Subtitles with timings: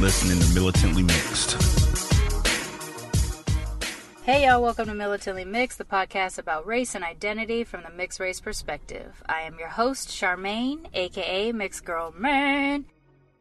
[0.00, 1.60] listening to Militantly Mixed.
[4.22, 8.18] Hey y'all, welcome to Militantly Mixed, the podcast about race and identity from the mixed
[8.18, 9.22] race perspective.
[9.28, 12.84] I am your host, Sharmane, aka MixedGirlMane,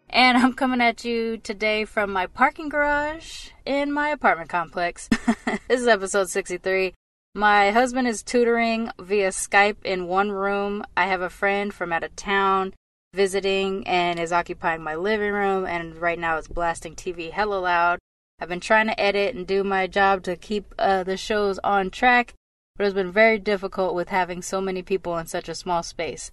[0.10, 5.08] and I'm coming at you today from my parking garage in my apartment complex.
[5.70, 6.94] this is episode 63.
[7.36, 10.84] My husband is tutoring via Skype in one room.
[10.98, 12.74] I have a friend from out of town
[13.14, 18.00] visiting and is occupying my living room, and right now it's blasting TV hella loud.
[18.40, 21.90] I've been trying to edit and do my job to keep uh, the shows on
[21.90, 22.34] track,
[22.78, 26.32] but it's been very difficult with having so many people in such a small space.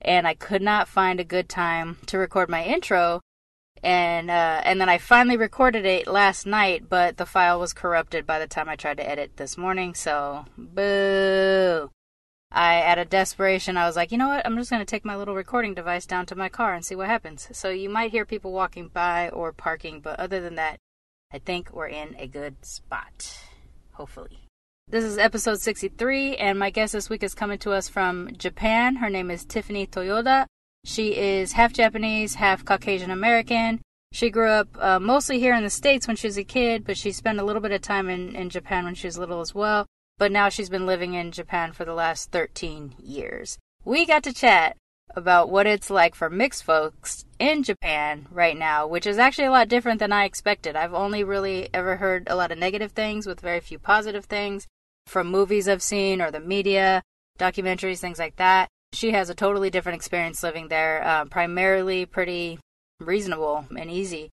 [0.00, 3.20] And I could not find a good time to record my intro,
[3.82, 8.26] and uh, and then I finally recorded it last night, but the file was corrupted
[8.26, 9.94] by the time I tried to edit this morning.
[9.94, 11.90] So boo!
[12.52, 14.44] I, out of desperation, I was like, you know what?
[14.46, 17.08] I'm just gonna take my little recording device down to my car and see what
[17.08, 17.48] happens.
[17.52, 20.78] So you might hear people walking by or parking, but other than that,
[21.32, 23.38] I think we're in a good spot.
[23.92, 24.42] Hopefully.
[24.88, 28.96] This is episode 63, and my guest this week is coming to us from Japan.
[28.96, 30.46] Her name is Tiffany Toyoda.
[30.84, 33.80] She is half Japanese, half Caucasian American.
[34.12, 36.98] She grew up uh, mostly here in the States when she was a kid, but
[36.98, 39.54] she spent a little bit of time in, in Japan when she was little as
[39.54, 39.86] well.
[40.22, 43.58] But now she's been living in Japan for the last 13 years.
[43.84, 44.76] We got to chat
[45.16, 49.50] about what it's like for mixed folks in Japan right now, which is actually a
[49.50, 50.76] lot different than I expected.
[50.76, 54.68] I've only really ever heard a lot of negative things with very few positive things
[55.08, 57.02] from movies I've seen or the media,
[57.36, 58.68] documentaries, things like that.
[58.92, 62.60] She has a totally different experience living there, uh, primarily pretty
[63.00, 64.30] reasonable and easy.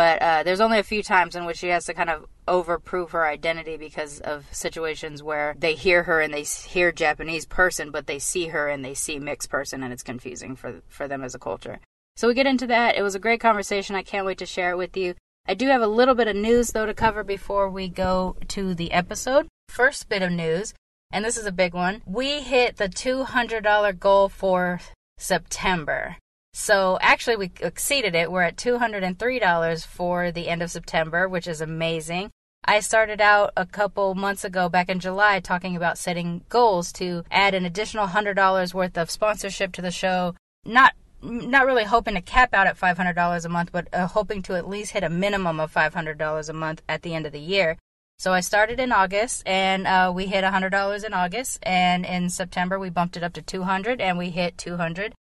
[0.00, 3.10] But uh, there's only a few times in which she has to kind of overprove
[3.10, 8.06] her identity because of situations where they hear her and they hear Japanese person, but
[8.06, 11.34] they see her and they see mixed person, and it's confusing for for them as
[11.34, 11.80] a culture.
[12.16, 12.96] So we get into that.
[12.96, 13.94] It was a great conversation.
[13.94, 15.16] I can't wait to share it with you.
[15.46, 18.74] I do have a little bit of news though to cover before we go to
[18.74, 19.48] the episode.
[19.68, 20.72] First bit of news,
[21.12, 22.00] and this is a big one.
[22.06, 24.80] We hit the $200 goal for
[25.18, 26.16] September.
[26.52, 28.30] So actually, we exceeded it.
[28.30, 32.30] We're at $203 for the end of September, which is amazing.
[32.64, 37.24] I started out a couple months ago, back in July, talking about setting goals to
[37.30, 40.34] add an additional $100 worth of sponsorship to the show.
[40.64, 44.56] Not not really hoping to cap out at $500 a month, but uh, hoping to
[44.56, 47.76] at least hit a minimum of $500 a month at the end of the year.
[48.18, 52.78] So I started in August, and uh, we hit $100 in August, and in September
[52.78, 55.14] we bumped it up to 200, and we hit 200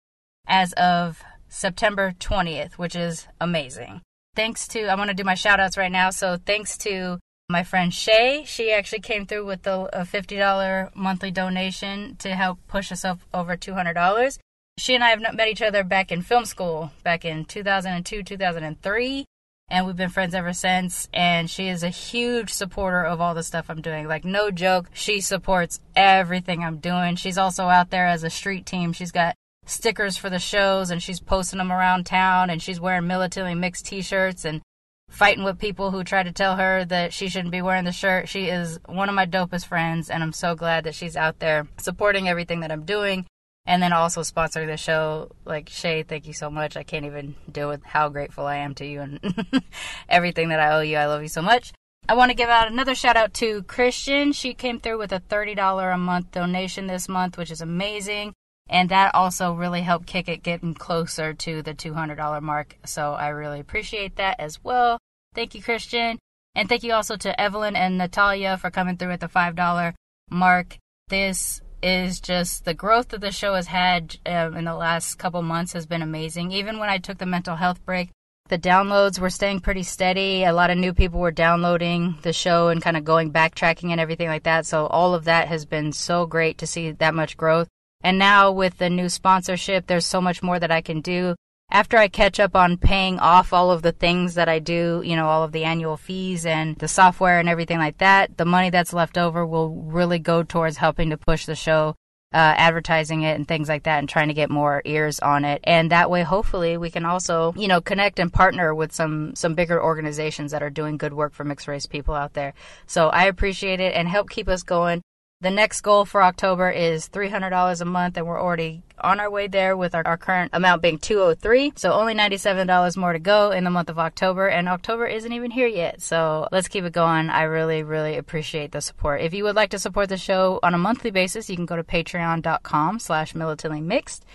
[0.49, 4.01] as of September 20th, which is amazing.
[4.35, 6.09] Thanks to, I want to do my shout outs right now.
[6.09, 8.43] So thanks to my friend Shay.
[8.45, 13.55] She actually came through with a $50 monthly donation to help push us up over
[13.55, 14.37] $200.
[14.77, 19.25] She and I have met each other back in film school, back in 2002, 2003,
[19.71, 21.09] and we've been friends ever since.
[21.13, 24.07] And she is a huge supporter of all the stuff I'm doing.
[24.07, 27.17] Like, no joke, she supports everything I'm doing.
[27.17, 28.93] She's also out there as a street team.
[28.93, 29.35] She's got
[29.69, 33.85] stickers for the shows and she's posting them around town and she's wearing militantly mixed
[33.85, 34.61] t-shirts and
[35.09, 38.29] fighting with people who try to tell her that she shouldn't be wearing the shirt.
[38.29, 41.67] She is one of my dopest friends and I'm so glad that she's out there
[41.77, 43.25] supporting everything that I'm doing
[43.65, 45.31] and then also sponsoring the show.
[45.45, 46.75] Like Shay, thank you so much.
[46.75, 49.63] I can't even deal with how grateful I am to you and
[50.09, 50.97] everything that I owe you.
[50.97, 51.73] I love you so much.
[52.07, 54.31] I want to give out another shout out to Christian.
[54.31, 58.33] She came through with a $30 a month donation this month, which is amazing
[58.69, 62.77] and that also really helped kick it getting closer to the $200 mark.
[62.85, 64.99] So I really appreciate that as well.
[65.33, 66.19] Thank you, Christian.
[66.55, 69.93] And thank you also to Evelyn and Natalia for coming through at the $5
[70.29, 70.77] mark.
[71.09, 75.41] This is just the growth that the show has had um, in the last couple
[75.41, 76.51] months has been amazing.
[76.51, 78.09] Even when I took the mental health break,
[78.49, 80.43] the downloads were staying pretty steady.
[80.43, 84.01] A lot of new people were downloading the show and kind of going backtracking and
[84.01, 84.65] everything like that.
[84.65, 87.67] So all of that has been so great to see that much growth.
[88.01, 91.35] And now with the new sponsorship, there's so much more that I can do.
[91.71, 95.15] After I catch up on paying off all of the things that I do, you
[95.15, 98.71] know, all of the annual fees and the software and everything like that, the money
[98.71, 101.95] that's left over will really go towards helping to push the show
[102.31, 105.61] uh, advertising it and things like that and trying to get more ears on it.
[105.63, 109.55] And that way, hopefully, we can also, you know, connect and partner with some, some
[109.55, 112.53] bigger organizations that are doing good work for mixed race people out there.
[112.85, 115.01] So I appreciate it and help keep us going.
[115.41, 119.47] The next goal for October is $300 a month, and we're already on our way
[119.47, 123.63] there with our, our current amount being 203 So only $97 more to go in
[123.63, 126.01] the month of October, and October isn't even here yet.
[126.01, 127.29] So let's keep it going.
[127.29, 129.21] I really, really appreciate the support.
[129.21, 131.77] If you would like to support the show on a monthly basis, you can go
[131.77, 134.25] to patreon.com slash militantly mixed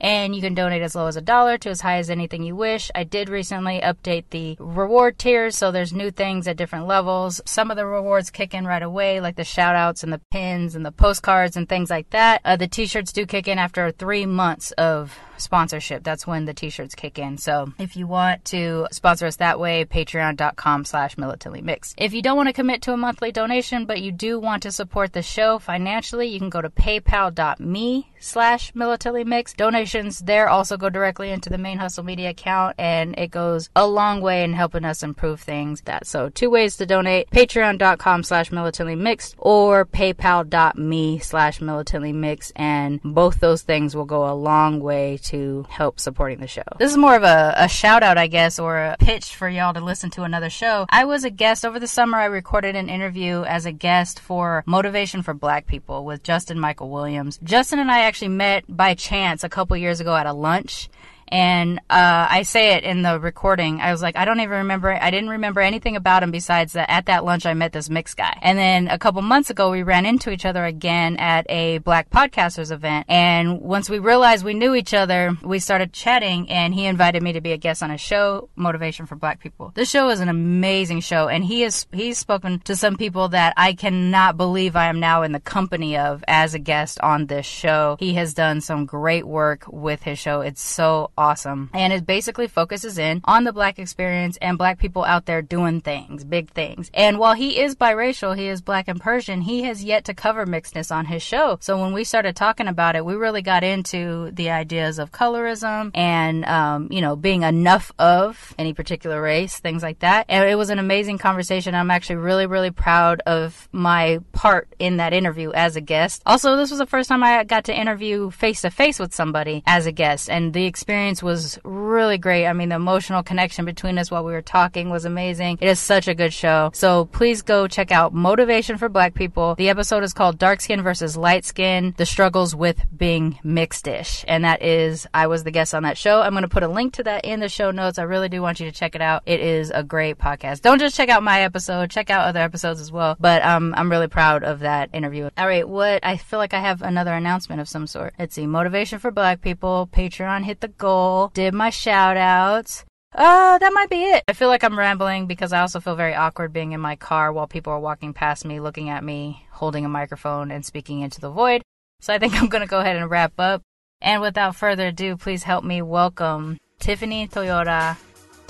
[0.00, 2.54] and you can donate as low as a dollar to as high as anything you
[2.54, 2.90] wish.
[2.94, 7.40] I did recently update the reward tiers, so there's new things at different levels.
[7.44, 10.74] Some of the rewards kick in right away, like the shout outs and the pins
[10.74, 12.40] and the postcards and things like that.
[12.44, 16.02] Uh, the t shirts do kick in after three months of sponsorship.
[16.04, 17.38] That's when the t-shirts kick in.
[17.38, 21.94] So if you want to sponsor us that way, patreon.com slash militantly mixed.
[21.98, 24.72] If you don't want to commit to a monthly donation, but you do want to
[24.72, 29.56] support the show financially, you can go to paypal.me slash militantly mixed.
[29.56, 34.20] Donations there also go directly into the ManeHustle media account and it goes a long
[34.20, 35.82] way in helping us improve things.
[35.82, 42.52] That so two ways to donate patreon.com slash militantly mixed or paypal.me slash militantly mixed
[42.56, 46.62] and both those things will go a long way to help supporting the show.
[46.78, 49.74] This is more of a, a shout out, I guess, or a pitch for y'all
[49.74, 50.86] to listen to another show.
[50.88, 52.18] I was a guest over the summer.
[52.18, 56.90] I recorded an interview as a guest for Motivation for Black People with Justin Michael
[56.90, 57.38] Williams.
[57.42, 60.88] Justin and I actually met by chance a couple years ago at a lunch
[61.30, 63.80] and uh, I say it in the recording.
[63.80, 64.92] I was like, I don't even remember.
[64.92, 68.14] I didn't remember anything about him besides that at that lunch I met this mix
[68.14, 68.38] guy.
[68.42, 72.10] And then a couple months ago we ran into each other again at a Black
[72.10, 73.06] Podcasters event.
[73.08, 76.50] And once we realized we knew each other, we started chatting.
[76.50, 79.72] And he invited me to be a guest on a show, Motivation for Black People.
[79.74, 83.54] This show is an amazing show, and he is he's spoken to some people that
[83.56, 87.46] I cannot believe I am now in the company of as a guest on this
[87.46, 87.96] show.
[87.98, 90.40] He has done some great work with his show.
[90.40, 91.68] It's so awesome.
[91.74, 95.80] And it basically focuses in on the black experience and black people out there doing
[95.80, 96.90] things, big things.
[96.94, 100.46] And while he is biracial, he is black and Persian, he has yet to cover
[100.46, 101.58] mixedness on his show.
[101.60, 105.90] So when we started talking about it, we really got into the ideas of colorism
[105.94, 110.26] and, um, you know, being enough of any particular race, things like that.
[110.28, 111.74] And it was an amazing conversation.
[111.74, 116.22] I'm actually really, really proud of my part in that interview as a guest.
[116.26, 119.62] Also, this was the first time I got to interview face to face with somebody
[119.66, 122.46] as a guest, and the experience experience was really great.
[122.46, 125.58] I mean, the emotional connection between us while we were talking was amazing.
[125.60, 126.70] It is such a good show.
[126.74, 129.54] So please go check out Motivation for Black People.
[129.54, 134.24] The episode is called Dark Skin versus Light Skin, the struggles with being mixed-ish.
[134.28, 136.20] And that is, I was the guest on that show.
[136.20, 137.98] I'm going to put a link to that in the show notes.
[137.98, 139.22] I really do want you to check it out.
[139.26, 140.60] It is a great podcast.
[140.60, 143.16] Don't just check out my episode, check out other episodes as well.
[143.18, 145.30] But um, I'm really proud of that interview.
[145.38, 148.14] All right, what I feel like I have another announcement of some sort.
[148.18, 150.97] Let's see, Motivation for Black People, Patreon, hit the goal
[151.34, 152.84] did my shout outs.
[153.14, 154.22] Uh, that might be it.
[154.28, 157.32] I feel like I'm rambling because I also feel very awkward being in my car
[157.32, 161.20] while people are walking past me, looking at me, holding a microphone, and speaking into
[161.20, 161.62] the void.
[162.00, 163.62] So I think I'm going to go ahead and wrap up.
[164.00, 167.96] And without further ado, please help me welcome Tiffany Toyoda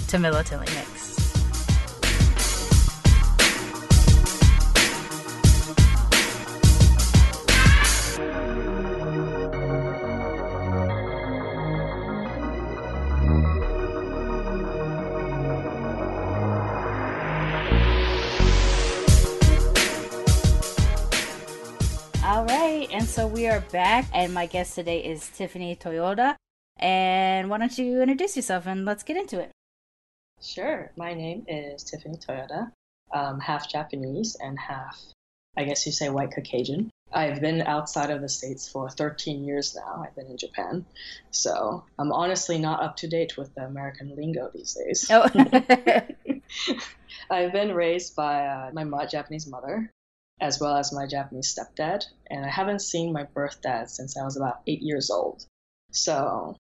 [0.09, 1.08] to Militantly Mix.
[23.19, 26.37] So we are back, and my guest today is Tiffany Toyoda.
[26.77, 29.51] And why don't you introduce yourself and let's get into it?
[30.41, 30.93] Sure.
[30.97, 32.71] My name is Tiffany Toyoda,
[33.13, 34.97] um, half Japanese and half,
[35.57, 36.91] I guess you say, white Caucasian.
[37.13, 40.05] I've been outside of the States for 13 years now.
[40.07, 40.87] I've been in Japan.
[41.33, 45.11] So I'm honestly not up to date with the American lingo these days.
[45.11, 45.29] Oh.
[47.31, 49.91] I've been raised by uh, my Japanese mother,
[50.41, 52.05] as well as my Japanese stepdad.
[52.29, 55.45] And I haven't seen my birth dad since I was about eight years old.
[55.93, 56.57] So,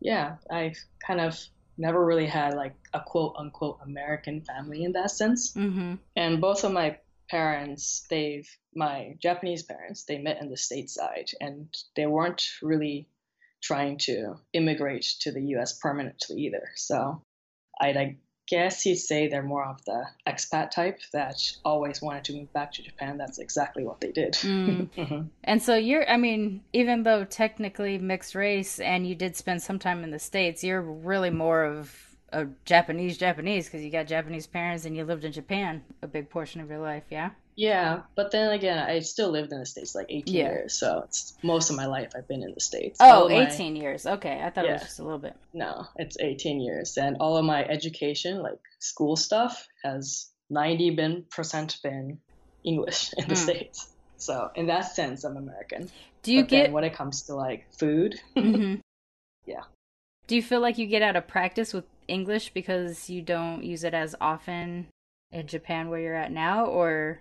[0.00, 1.38] yeah, I've kind of
[1.76, 5.52] never really had like a quote unquote American family in that sense.
[5.54, 5.94] Mm-hmm.
[6.16, 6.98] And both of my
[7.30, 13.08] parents, they've, my Japanese parents, they met in the stateside and they weren't really
[13.62, 16.68] trying to immigrate to the US permanently either.
[16.76, 17.22] So
[17.80, 22.34] I like guess you'd say they're more of the expat type that always wanted to
[22.34, 23.16] move back to Japan.
[23.16, 24.34] That's exactly what they did.
[24.34, 24.88] Mm.
[24.96, 25.22] mm-hmm.
[25.44, 29.78] And so you're, I mean, even though technically mixed race and you did spend some
[29.78, 34.46] time in the States, you're really more of a Japanese Japanese because you got Japanese
[34.46, 37.30] parents and you lived in Japan a big portion of your life, yeah?
[37.56, 40.44] Yeah, but then again, I still lived in the States like 18 Yeah.
[40.50, 42.98] years, so it's most of my life I've been in the States.
[43.00, 44.06] Oh, All of my- 18 years.
[44.06, 44.40] Okay.
[44.42, 45.36] I thought it was just a little bit.
[45.52, 46.96] No, it's 18 years.
[46.96, 52.18] And all of my education, like school stuff, has 90 been percent been
[52.64, 53.44] English in the Mm.
[53.44, 53.88] States.
[54.16, 55.90] So in that sense, I'm American.
[56.22, 58.80] Do you but get when it comes to like food, Mhm.
[59.46, 59.62] Yeah.
[60.26, 63.84] Do you feel like you get out of practice with English because you don't use
[63.84, 64.88] it as often
[65.30, 67.20] in Japan where you're at now or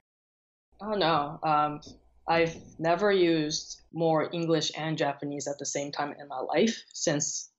[0.83, 1.81] oh no, um,
[2.27, 7.49] I've never used more English and Japanese at the same time in my life since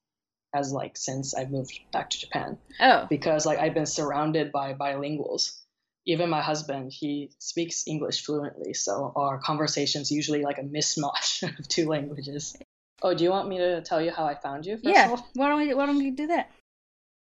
[0.55, 2.59] as like since I moved back to Japan.
[2.81, 3.07] Oh.
[3.11, 5.61] because like I've been surrounded by bilinguals.
[6.07, 11.67] Even my husband, he speaks English fluently, so our conversations usually like a mismatch of
[11.67, 12.55] two languages.
[13.03, 14.77] Oh, do you want me to tell you how I found you?
[14.77, 15.17] First Yeah.
[15.35, 16.51] Why don't we why don't we do that?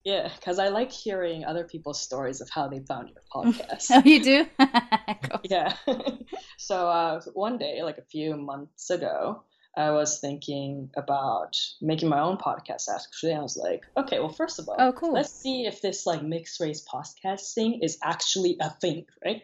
[0.04, 3.86] Yeah, because I like hearing other people's stories of how they found your podcast.
[3.90, 4.46] Oh, you do?
[5.44, 5.74] Yeah.
[6.58, 9.44] so uh, one day, like a few months ago,
[9.76, 12.88] I was thinking about making my own podcast.
[12.94, 15.12] Actually, I was like, okay, well, first of all, Oh, cool.
[15.14, 19.42] let's see if this like mixed race podcast thing is actually a thing, right?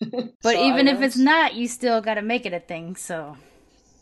[0.00, 2.94] But So I even if it's not, you still got to make it a thing.
[2.96, 3.36] So,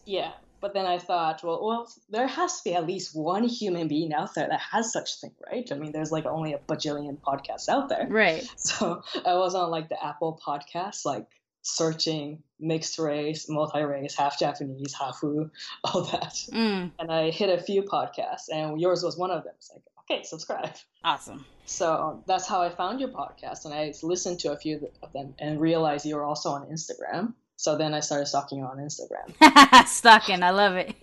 [0.05, 0.33] yeah.
[0.61, 4.13] But then I thought, well, well, there has to be at least one human being
[4.13, 5.71] out there that has such thing, right?
[5.71, 8.07] I mean, there's like only a bajillion podcasts out there.
[8.09, 8.43] right.
[8.57, 11.27] So I was on like the Apple podcast, like
[11.63, 15.51] searching mixed race, multi race, half Japanese, half hafu,
[15.85, 16.35] all that.
[16.53, 19.53] Mm, And I hit a few podcasts, and yours was one of them.
[19.59, 20.75] It's like, okay, subscribe.
[21.05, 21.45] awesome.
[21.67, 25.35] So that's how I found your podcast, and I listened to a few of them
[25.39, 27.35] and realized you were also on Instagram.
[27.57, 29.87] So then I started stalking you on Instagram.
[29.89, 30.43] Stalking.
[30.43, 30.95] I love it.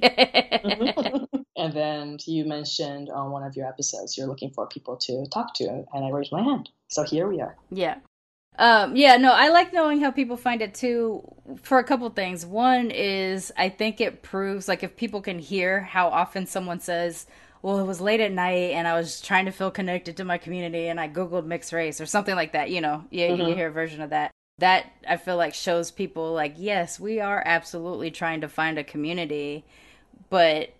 [1.58, 5.54] and then you mentioned on one of your episodes you're looking for people to talk
[5.56, 6.70] to, and I raised my hand.
[6.90, 7.58] So here we are.
[7.72, 7.96] Yeah.
[8.60, 11.24] Um, yeah, no, I like knowing how people find it too
[11.64, 12.46] for a couple things.
[12.46, 17.26] One is I think it proves like if people can hear how often someone says,
[17.64, 20.38] Well, it was late at night and I was trying to feel connected to my
[20.38, 23.06] community and I Googled mixed race or something like that, you know.
[23.10, 23.56] Yeah, you Mhm.
[23.56, 24.33] hear a version of that.
[24.60, 28.84] That I feel like shows people like, yes, we are absolutely trying to find a
[28.84, 29.66] community,
[30.30, 30.74] but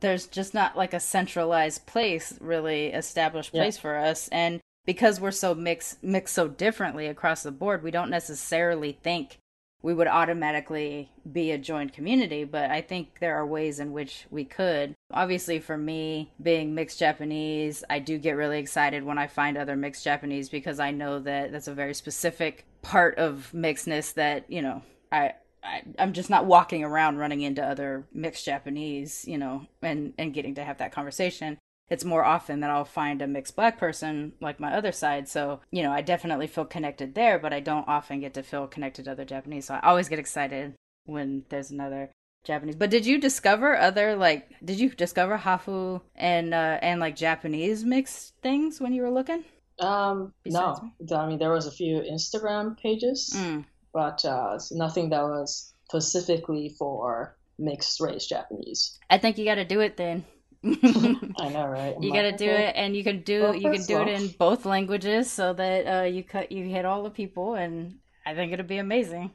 [0.00, 3.62] there's just not like a centralized place really established Yeah.
[3.62, 7.90] place for us and because we're so mixed mixed so differently across the board we
[7.90, 9.36] don't necessarily think
[9.82, 14.26] we would automatically be a joined community but i think there are ways in which
[14.30, 19.26] we could obviously for me being mixed japanese i do get really excited when i
[19.26, 24.14] find other mixed japanese because i know that that's a very specific part of mixedness
[24.14, 24.82] that you know
[25.12, 25.32] i
[25.62, 30.32] I, I'm just not walking around running into other mixed Japanese, you know, and and
[30.34, 31.58] getting to have that conversation.
[31.88, 35.28] It's more often that I'll find a mixed black person like my other side.
[35.28, 38.68] So, you know, I definitely feel connected there, but I don't often get to feel
[38.68, 39.66] connected to other Japanese.
[39.66, 42.10] So I always get excited when there's another
[42.44, 42.76] Japanese.
[42.76, 47.84] But did you discover other like did you discover hafu and uh and like Japanese
[47.84, 49.44] mixed things when you were looking?
[49.80, 50.76] Um, no,
[51.14, 53.64] I mean there was a few Instagram pages, Mm.
[53.92, 58.98] but uh, nothing that was specifically for mixed race Japanese.
[59.08, 60.24] I think you got to do it then.
[60.64, 61.94] I know, right?
[61.96, 62.66] I'm you like, got to do okay.
[62.68, 65.52] it and you can do Well, you can do of it in both languages so
[65.54, 69.30] that uh you cut you hit all the people and I think it'll be amazing.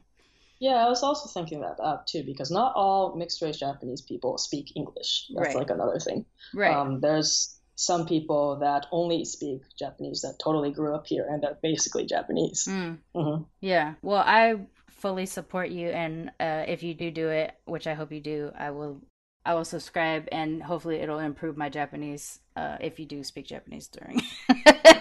[0.60, 4.38] Yeah, I was also thinking that up too because not all mixed race Japanese people
[4.38, 5.26] speak English.
[5.34, 5.56] That's Right.
[5.56, 6.24] like another thing.
[6.54, 6.74] Right.
[6.74, 11.58] Um, there's some people that only speak Japanese that totally grew up here and they're
[11.62, 12.66] basically Japanese.
[12.68, 12.98] Mm.
[13.14, 13.94] hmm Yeah.
[14.02, 18.12] Well, I fully support you, and uh, if you do do it, which I hope
[18.12, 19.00] you do, I will.
[19.44, 22.40] I will subscribe, and hopefully, it'll improve my Japanese.
[22.56, 24.20] Uh, if you do speak Japanese during.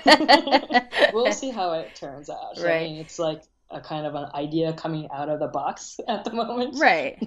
[1.13, 2.59] we'll see how it turns out.
[2.59, 2.83] I Right.
[2.83, 3.41] mean, it's like
[3.71, 6.79] a kind of an idea coming out of the box at the moment.
[6.79, 7.17] Right.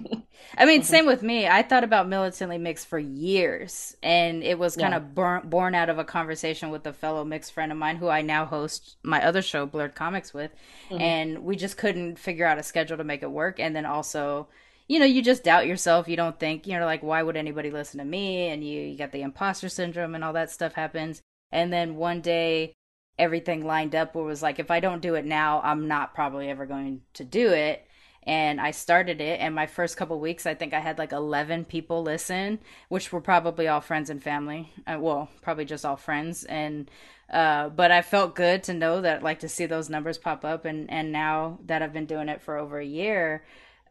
[0.57, 0.85] I mean, Mhm.
[0.85, 1.47] same with me.
[1.47, 4.97] I thought about militantly mixed for years, and it was kind Yeah.
[4.97, 8.07] of born, born out of a conversation with a fellow mixed friend of mine who
[8.07, 10.51] I now host my other show, Blurred Comics, with.
[10.89, 11.01] Mhm.
[11.01, 13.59] And we just couldn't figure out a schedule to make it work.
[13.59, 14.47] And then also,
[14.87, 16.07] you know, you just doubt yourself.
[16.07, 18.47] You don't think, you know, like, why would anybody listen to me?
[18.49, 21.21] And you, you got the imposter syndrome and all that stuff happens.
[21.51, 22.73] And then one day,
[23.19, 26.13] everything lined up where it was like, if I don't do it now, I'm not
[26.15, 27.85] probably ever going to do it.
[28.23, 31.65] And I started it, and my first couple weeks, I think I had like 11
[31.65, 32.59] people listen,
[32.89, 34.71] which were probably all friends and family.
[34.85, 36.43] Uh, well, probably just all friends.
[36.43, 36.91] And,
[37.31, 40.65] uh, but I felt good to know that, like, to see those numbers pop up.
[40.65, 43.43] And, and now that I've been doing it for over a year,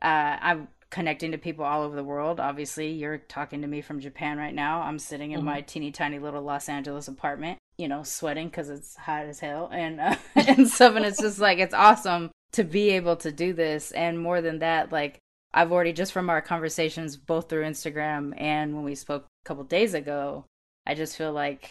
[0.02, 2.38] uh, I'm connecting to people all over the world.
[2.38, 4.82] Obviously, you're talking to me from Japan right now.
[4.82, 5.44] I'm sitting in Mhm.
[5.44, 9.70] my teeny tiny little Los Angeles apartment, you know, sweating because it's hot as hell
[9.72, 10.96] and uh, and stuff.
[10.96, 14.60] And it's just like it's awesome to be able to do this and more than
[14.60, 15.20] that like
[15.52, 19.64] I've already just from our conversations both through Instagram and when we spoke a couple
[19.64, 20.44] days ago,
[20.86, 21.70] I just feel like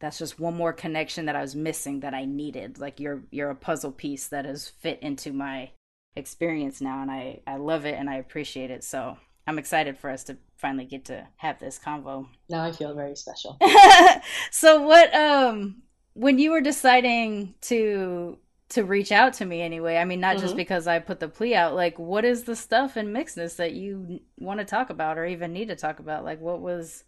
[0.00, 2.78] that's just one more connection that I was missing that I needed.
[2.78, 5.70] Like you're you're a puzzle piece that has fit into my
[6.16, 8.84] experience now and I I love it and I appreciate it.
[8.84, 12.26] So, I'm excited for us to finally get to have this convo.
[12.48, 13.58] Now I feel very special.
[14.50, 15.82] so what um
[16.14, 18.38] when you were deciding to
[18.70, 19.96] to reach out to me anyway.
[19.96, 20.44] I mean, not mm-hmm.
[20.44, 21.74] just because I put the plea out.
[21.74, 25.52] Like, what is the stuff in mixedness that you want to talk about, or even
[25.52, 26.24] need to talk about?
[26.24, 27.04] Like, what was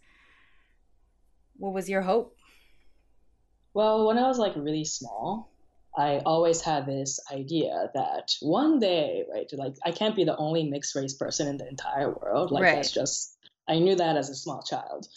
[1.57, 2.35] what was your hope?
[3.73, 5.52] Well, when I was like really small,
[5.95, 10.63] I always had this idea that one day, right, like I can't be the only
[10.63, 12.51] mixed race person in the entire world.
[12.51, 12.75] Like right.
[12.75, 15.07] that's just I knew that as a small child,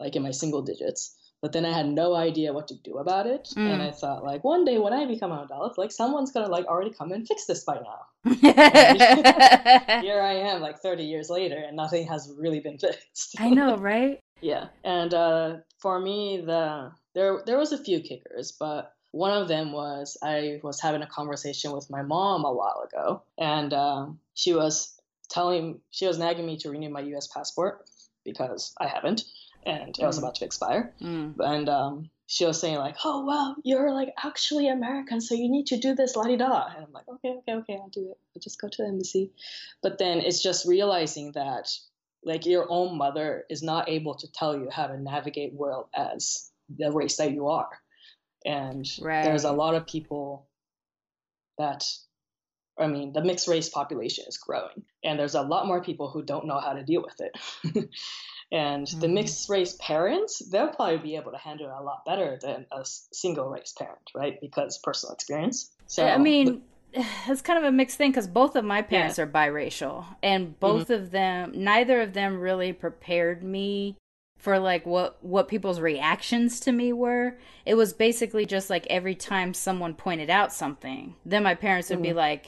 [0.00, 3.26] like in my single digits but then I had no idea what to do about
[3.26, 3.50] it.
[3.54, 3.74] Mm.
[3.74, 6.64] And I thought, like, one day when I become an adult, like, someone's gonna like
[6.64, 8.06] already come and fix this by now.
[10.00, 13.36] here I am, like 30 years later, and nothing has really been fixed.
[13.38, 14.20] I know, right?
[14.40, 14.68] yeah.
[14.84, 19.72] And uh, for me, the there there was a few kickers, but one of them
[19.72, 24.54] was I was having a conversation with my mom a while ago, and um, she
[24.54, 27.28] was telling she was nagging me to renew my U.S.
[27.28, 27.88] passport
[28.24, 29.24] because I haven't
[29.66, 30.22] and it was mm.
[30.22, 30.92] about to expire.
[31.00, 31.34] Mm.
[31.38, 35.66] And um, she was saying like, "Oh well, you're like actually American, so you need
[35.68, 38.18] to do this la di da." And I'm like, "Okay, okay, okay, I'll do it.
[38.34, 39.30] I'll just go to the embassy."
[39.82, 41.70] But then it's just realizing that
[42.24, 46.50] like your own mother is not able to tell you how to navigate world as
[46.74, 47.68] the race that you are,
[48.44, 49.24] and right.
[49.24, 50.48] there's a lot of people
[51.58, 51.84] that.
[52.76, 56.24] I mean, the mixed race population is growing, and there's a lot more people who
[56.24, 57.88] don't know how to deal with it.
[58.54, 59.00] And mm-hmm.
[59.00, 62.66] the mixed race parents, they'll probably be able to handle it a lot better than
[62.70, 64.38] a single race parent, right?
[64.40, 65.72] Because personal experience.
[65.86, 69.24] So I mean, it's kind of a mixed thing because both of my parents yeah.
[69.24, 71.04] are biracial, and both mm-hmm.
[71.04, 73.96] of them, neither of them really prepared me
[74.44, 77.36] for like what what people's reactions to me were.
[77.66, 81.96] It was basically just like every time someone pointed out something, then my parents would
[81.96, 82.02] mm-hmm.
[82.02, 82.46] be like,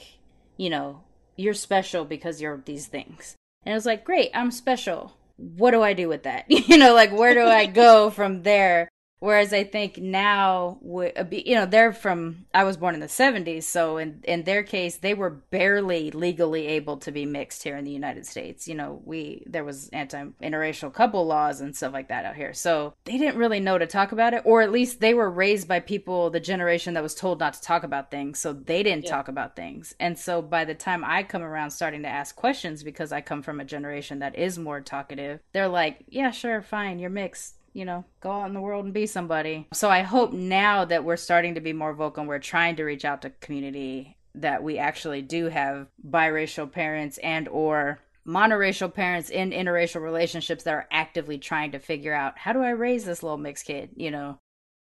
[0.55, 1.01] you know,
[1.35, 3.35] you're special because you're these things.
[3.65, 6.45] And it was like, great, I'm special what do I do with that?
[6.49, 8.89] you know, like where do I go from there?
[9.19, 13.63] Whereas I think now, uh, you know, they're from, I was born in the 70s.
[13.63, 17.83] So in, in their case, they were barely legally able to be mixed here in
[17.83, 18.67] the United States.
[18.67, 22.53] You know, we, there was anti interracial couple laws and stuff like that out here.
[22.53, 25.67] So they didn't really know to talk about it, or at least they were raised
[25.67, 28.39] by people, the generation that was told not to talk about things.
[28.39, 29.11] So they didn't yeah.
[29.11, 29.95] talk about things.
[29.99, 33.41] And so by the time I come around starting to ask questions, because I come
[33.41, 37.85] from a generation that is more talkative, they're like, yeah, sure, fine, you're mixed you
[37.85, 39.67] know, go out in the world and be somebody.
[39.71, 42.83] So I hope now that we're starting to be more vocal and we're trying to
[42.83, 49.29] reach out to community that we actually do have biracial parents and or monoracial parents
[49.29, 53.21] in interracial relationships that are actively trying to figure out how do I raise this
[53.21, 54.39] little mixed kid, you know.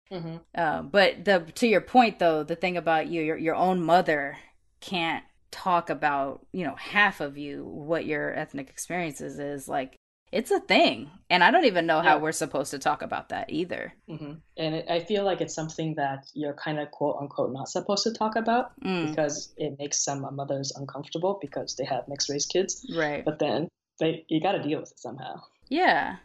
[0.10, 0.38] Mm-hmm.
[0.56, 4.38] Uh, but the to your point though, the thing about you, your your own mother
[4.80, 9.99] can't talk about you know half of you what your ethnic experiences is like
[10.32, 13.50] it's a thing and i don't even know how we're supposed to talk about that
[13.50, 13.94] either.
[14.10, 14.34] Mm-hmm.
[14.58, 18.04] and it, i feel like it's something that you're kind of quote unquote not supposed
[18.04, 19.10] to talk about mm.
[19.10, 22.86] because it makes some mothers uncomfortable because they have mixed race kids.
[22.96, 23.24] Right.
[23.24, 23.68] But then
[24.00, 25.42] they you got to deal with it somehow.
[25.68, 26.18] Yeah.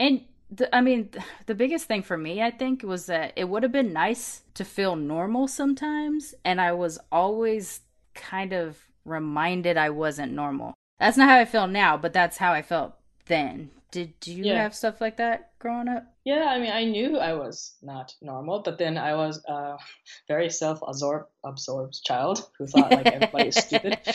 [0.00, 1.08] And the, i mean
[1.46, 4.66] the biggest thing for me i think was that it would have been nice to
[4.66, 7.80] feel normal sometimes and i was always
[8.14, 10.74] kind of reminded i wasn't normal.
[10.98, 12.94] That's not how i feel now but that's how i felt
[13.32, 13.70] then.
[13.90, 14.62] Did you yeah.
[14.62, 16.04] have stuff like that growing up?
[16.24, 19.76] Yeah, I mean, I knew I was not normal, but then I was a
[20.28, 23.98] very self-absorbed child who thought like everybody is stupid.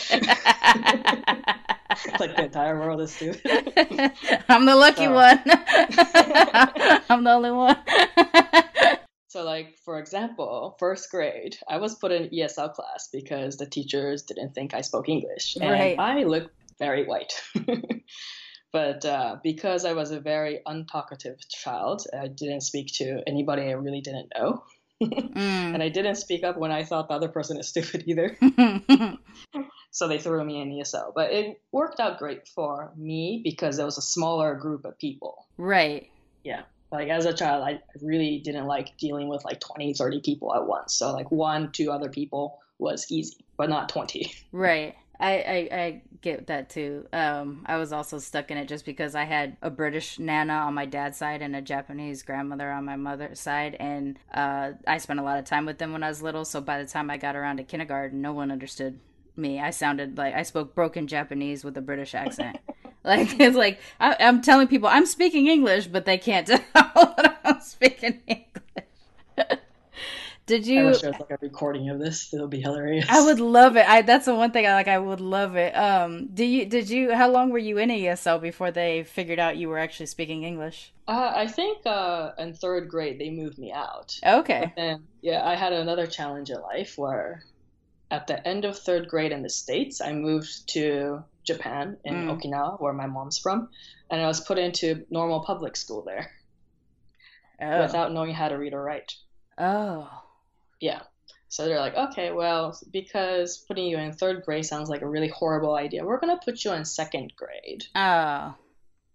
[2.18, 3.72] like the entire world is stupid.
[4.48, 5.12] I'm the lucky so.
[5.12, 5.40] one.
[7.08, 7.76] I'm the only one.
[9.28, 14.22] So, like for example, first grade, I was put in ESL class because the teachers
[14.22, 15.98] didn't think I spoke English, and right.
[15.98, 17.32] I looked very white.
[18.72, 23.72] But uh, because I was a very untalkative child, I didn't speak to anybody I
[23.72, 24.64] really didn't know.
[25.02, 25.34] mm.
[25.74, 28.36] And I didn't speak up when I thought the other person is stupid either.
[29.90, 31.12] so they threw me in ESL.
[31.14, 35.46] But it worked out great for me because it was a smaller group of people.
[35.56, 36.10] Right.
[36.44, 36.62] Yeah.
[36.90, 40.66] Like as a child, I really didn't like dealing with like 20, 30 people at
[40.66, 40.94] once.
[40.94, 44.32] So like one, two other people was easy, but not 20.
[44.52, 44.94] Right.
[45.20, 47.06] I, I, I get that too.
[47.12, 50.74] Um, I was also stuck in it just because I had a British nana on
[50.74, 55.20] my dad's side and a Japanese grandmother on my mother's side, and uh, I spent
[55.20, 56.44] a lot of time with them when I was little.
[56.44, 59.00] So by the time I got around to kindergarten, no one understood
[59.36, 59.60] me.
[59.60, 62.58] I sounded like I spoke broken Japanese with a British accent.
[63.04, 67.40] like it's like I, am telling people I'm speaking English, but they can't tell that
[67.44, 69.58] I'm speaking English.
[70.48, 70.80] Did you?
[70.80, 72.32] I wish there was like a recording of this.
[72.32, 73.04] It would be hilarious.
[73.06, 73.86] I would love it.
[73.86, 74.88] I that's the one thing I like.
[74.88, 75.76] I would love it.
[75.76, 76.64] Um, do you?
[76.64, 77.14] Did you?
[77.14, 80.94] How long were you in ESL before they figured out you were actually speaking English?
[81.06, 84.18] Uh, I think uh, in third grade they moved me out.
[84.24, 84.72] Okay.
[84.78, 87.44] And yeah, I had another challenge in life where,
[88.10, 92.40] at the end of third grade in the states, I moved to Japan in mm.
[92.40, 93.68] Okinawa, where my mom's from,
[94.10, 96.30] and I was put into normal public school there,
[97.60, 97.82] oh.
[97.82, 99.14] without knowing how to read or write.
[99.58, 100.08] Oh.
[100.80, 101.02] Yeah.
[101.48, 105.28] So they're like, okay, well, because putting you in third grade sounds like a really
[105.28, 107.84] horrible idea, we're gonna put you in second grade.
[107.94, 108.54] Oh.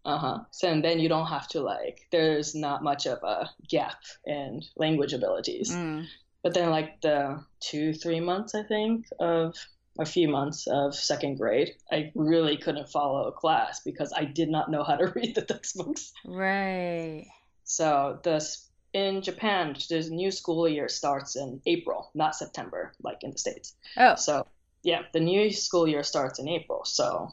[0.05, 0.39] Uh huh.
[0.51, 2.07] So and then you don't have to like.
[2.11, 5.71] There's not much of a gap in language abilities.
[5.71, 6.07] Mm.
[6.41, 9.55] But then like the two three months I think of
[9.99, 14.49] a few months of second grade, I really couldn't follow a class because I did
[14.49, 16.11] not know how to read the textbooks.
[16.25, 17.27] Right.
[17.63, 18.45] So the
[18.93, 23.75] in Japan, the new school year starts in April, not September, like in the States.
[23.97, 24.15] Oh.
[24.15, 24.45] So,
[24.83, 26.85] yeah, the new school year starts in April.
[26.85, 27.29] So,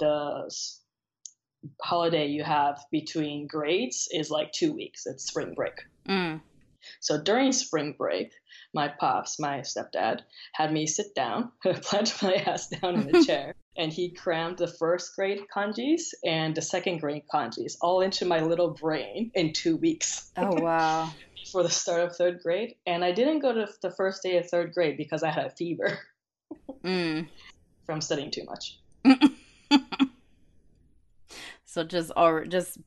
[0.00, 0.50] the
[1.80, 5.06] holiday you have between grades is like two weeks.
[5.06, 5.74] It's spring break.
[6.08, 6.40] Mm.
[7.00, 8.32] So, during spring break,
[8.74, 10.20] my pops, my stepdad,
[10.52, 14.66] had me sit down, plant my ass down in the chair, and he crammed the
[14.66, 19.76] first grade kanjis and the second grade kanjis all into my little brain in two
[19.76, 20.30] weeks.
[20.36, 21.10] Oh, wow.
[21.52, 22.74] for the start of third grade.
[22.86, 25.50] And I didn't go to the first day of third grade because I had a
[25.50, 25.98] fever
[26.84, 27.26] mm.
[27.86, 28.78] from studying too much.
[31.64, 32.12] so just
[32.48, 32.78] just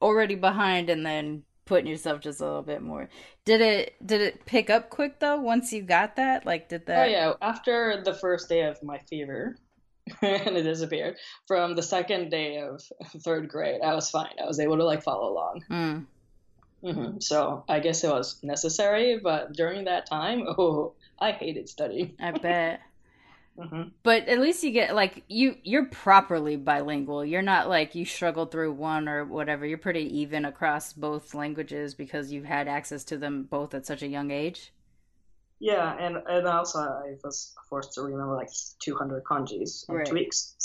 [0.00, 3.08] already behind and then putting yourself just a little bit more.
[3.44, 6.46] Did it did it pick up quick though once you got that?
[6.46, 9.56] Like did that Oh yeah, after the first day of my fever,
[10.22, 11.16] and it disappeared.
[11.46, 12.82] From the second day of
[13.22, 14.34] third grade, I was fine.
[14.42, 15.64] I was able to like follow along.
[15.70, 16.06] Mm.
[16.84, 17.20] Mm-hmm.
[17.20, 22.14] So I guess it was necessary, but during that time, oh, I hated studying.
[22.20, 22.80] I bet.
[23.58, 23.88] Mm-hmm.
[24.02, 27.24] But at least you get like you you're properly bilingual.
[27.24, 29.66] You're not like you struggle through one or whatever.
[29.66, 34.02] You're pretty even across both languages because you've had access to them both at such
[34.02, 34.72] a young age.
[35.60, 40.06] Yeah, and and also I was forced to remember like 200 kanjis in right.
[40.06, 40.56] two weeks.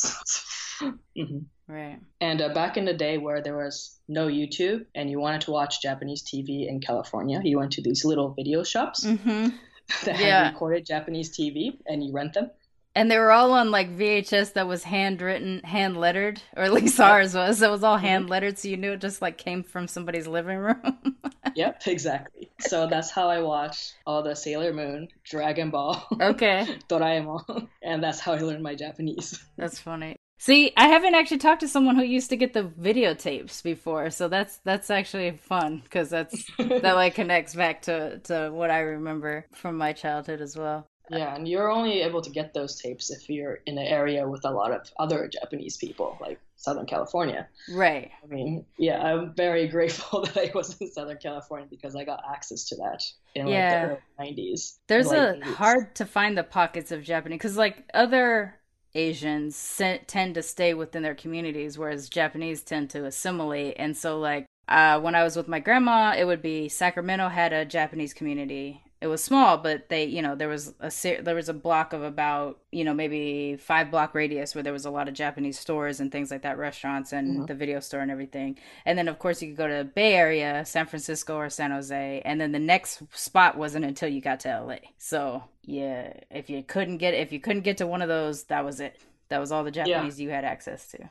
[0.81, 1.39] mm-hmm.
[1.67, 1.99] Right.
[2.19, 5.51] And uh, back in the day where there was no YouTube and you wanted to
[5.51, 9.49] watch Japanese TV in California, you went to these little video shops mm-hmm.
[10.05, 10.45] that yeah.
[10.45, 12.49] had recorded Japanese TV and you rent them.
[12.95, 16.99] And they were all on like VHS that was handwritten, hand lettered, or at least
[16.99, 17.61] ours was.
[17.61, 18.31] It was all hand mm-hmm.
[18.31, 21.15] lettered, so you knew it just like came from somebody's living room.
[21.55, 22.49] yep, exactly.
[22.59, 28.19] So that's how I watched all the Sailor Moon, Dragon Ball, okay, Doraemon, and that's
[28.19, 29.43] how I learned my Japanese.
[29.57, 30.15] That's funny.
[30.41, 34.29] See, I haven't actually talked to someone who used to get the videotapes before, so
[34.29, 39.45] that's that's actually fun because that's that like connects back to to what I remember
[39.53, 40.87] from my childhood as well.
[41.09, 44.45] Yeah, and you're only able to get those tapes if you're in an area with
[44.45, 47.47] a lot of other Japanese people, like Southern California.
[47.71, 48.11] Right.
[48.23, 52.23] I mean, yeah, I'm very grateful that I was in Southern California because I got
[52.29, 53.03] access to that
[53.35, 53.97] in yeah.
[54.17, 54.77] like the 90s.
[54.87, 55.43] There's a 80s.
[55.55, 58.59] hard to find the pockets of Japanese because like other
[58.95, 63.75] Asians tend to stay within their communities, whereas Japanese tend to assimilate.
[63.77, 67.53] And so, like, uh, when I was with my grandma, it would be Sacramento had
[67.53, 68.83] a Japanese community.
[69.01, 72.03] It was small, but they, you know, there was a there was a block of
[72.03, 76.01] about, you know, maybe five block radius where there was a lot of Japanese stores
[76.01, 77.45] and things like that, restaurants and mm-hmm.
[77.45, 78.57] the video store and everything.
[78.85, 82.21] And then, of course, you could go to Bay Area, San Francisco or San Jose,
[82.25, 84.89] and then the next spot wasn't until you got to LA.
[84.97, 88.65] So yeah, if you couldn't get if you couldn't get to one of those, that
[88.65, 88.99] was it.
[89.29, 90.23] That was all the Japanese yeah.
[90.25, 91.09] you had access to.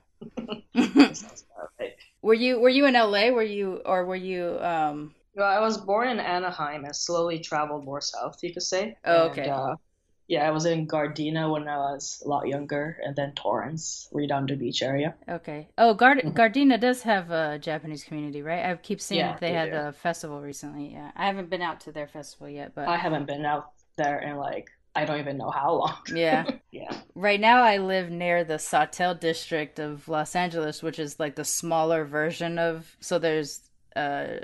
[2.21, 3.31] Were you were you in LA?
[3.31, 7.85] Were you or were you um well, I was born in Anaheim and slowly traveled
[7.85, 8.97] more south, you could say.
[9.05, 9.43] Oh, okay.
[9.43, 9.77] And, uh,
[10.27, 14.57] yeah, I was in Gardena when I was a lot younger, and then Torrance, Redondo
[14.57, 15.15] Beach area.
[15.29, 15.69] Okay.
[15.79, 16.37] Oh, Gard- mm-hmm.
[16.37, 18.67] Gardena does have a Japanese community, right?
[18.67, 19.77] I keep seeing yeah, they, they had do.
[19.77, 20.93] a festival recently.
[20.93, 24.19] Yeah, I haven't been out to their festival yet, but I haven't been out there
[24.19, 25.97] in like I don't even know how long.
[26.15, 26.45] Yeah.
[26.73, 26.95] yeah.
[27.15, 31.45] Right now, I live near the Sawtelle district of Los Angeles, which is like the
[31.45, 32.97] smaller version of.
[33.01, 33.63] So there's
[33.97, 34.39] uh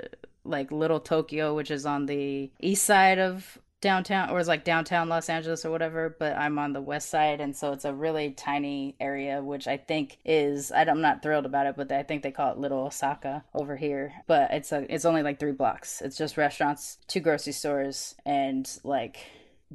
[0.45, 5.09] like Little Tokyo, which is on the east side of downtown or it's like downtown
[5.09, 8.31] Los Angeles or whatever, but I'm on the west side and so it's a really
[8.31, 12.31] tiny area which I think is I'm not thrilled about it, but I think they
[12.31, 14.11] call it Little Osaka over here.
[14.25, 16.01] But it's a it's only like 3 blocks.
[16.01, 19.17] It's just restaurants, two grocery stores and like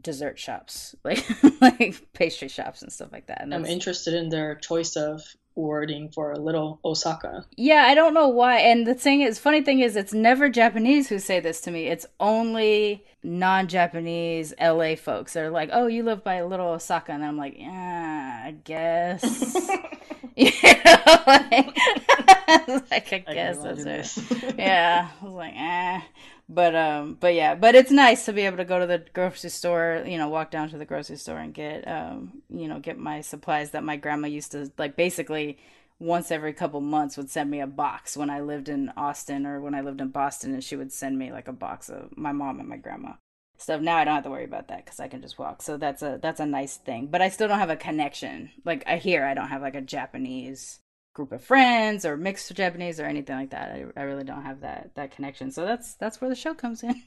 [0.01, 1.25] dessert shops, like
[1.61, 3.43] like pastry shops and stuff like that.
[3.43, 5.23] And I'm interested in their choice of
[5.61, 7.45] wording for a little Osaka.
[7.57, 8.59] Yeah, I don't know why.
[8.59, 11.87] And the thing is, funny thing is, it's never Japanese who say this to me.
[11.87, 15.35] It's only non-Japanese LA folks.
[15.35, 19.71] They're like, "Oh, you live by Little Osaka," and I'm like, "Yeah, I guess."
[20.37, 20.51] you
[20.85, 21.77] know, like,
[22.91, 24.55] like I, I guess that's it.
[24.59, 26.01] yeah, I was like, eh.
[26.53, 29.51] But um, but yeah, but it's nice to be able to go to the grocery
[29.51, 32.99] store, you know, walk down to the grocery store and get um, you know, get
[32.99, 35.59] my supplies that my grandma used to like basically
[36.01, 39.61] once every couple months would send me a box when I lived in Austin or
[39.61, 42.33] when I lived in Boston and she would send me like a box of my
[42.33, 43.13] mom and my grandma
[43.57, 43.81] stuff.
[43.81, 45.63] Now I don't have to worry about that cuz I can just walk.
[45.63, 47.07] So that's a that's a nice thing.
[47.07, 48.51] But I still don't have a connection.
[48.65, 50.81] Like I hear I don't have like a Japanese
[51.21, 53.73] group of friends or mixed Japanese or anything like that.
[53.73, 55.51] I, I really don't have that that connection.
[55.51, 57.03] So that's that's where the show comes in.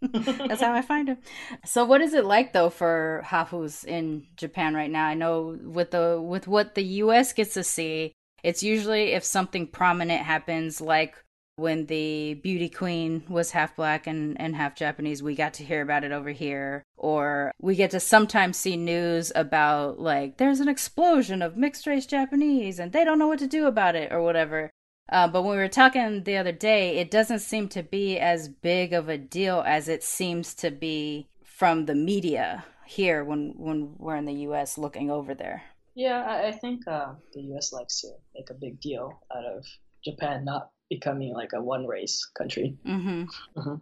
[0.00, 1.18] that's how I find him.
[1.66, 5.04] So what is it like though for hafus in Japan right now?
[5.04, 9.66] I know with the with what the US gets to see, it's usually if something
[9.66, 11.14] prominent happens like
[11.58, 15.82] when the beauty queen was half black and, and half Japanese, we got to hear
[15.82, 16.82] about it over here.
[16.96, 22.06] Or we get to sometimes see news about, like, there's an explosion of mixed race
[22.06, 24.70] Japanese and they don't know what to do about it or whatever.
[25.10, 28.48] Uh, but when we were talking the other day, it doesn't seem to be as
[28.48, 33.94] big of a deal as it seems to be from the media here when, when
[33.98, 35.62] we're in the US looking over there.
[35.94, 39.64] Yeah, I, think uh, the US likes to make a big deal out of
[40.04, 42.76] Japan not becoming like a one race country.
[42.86, 43.24] Mm-hmm.
[43.58, 43.74] Mm-hmm.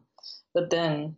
[0.55, 1.17] But then,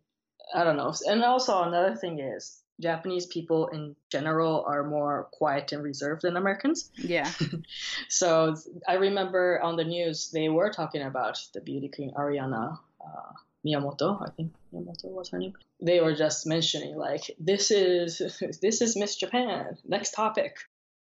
[0.55, 0.95] I don't know.
[1.07, 6.37] And also, another thing is Japanese people in general are more quiet and reserved than
[6.37, 6.91] Americans.
[6.97, 7.31] Yeah.
[8.09, 8.55] so
[8.87, 13.33] I remember on the news they were talking about the beauty queen Ariana uh,
[13.67, 14.23] Miyamoto.
[14.23, 15.55] I think Miyamoto was her name.
[15.81, 18.19] They were just mentioning like this is
[18.63, 19.77] this is Miss Japan.
[19.85, 20.59] Next topic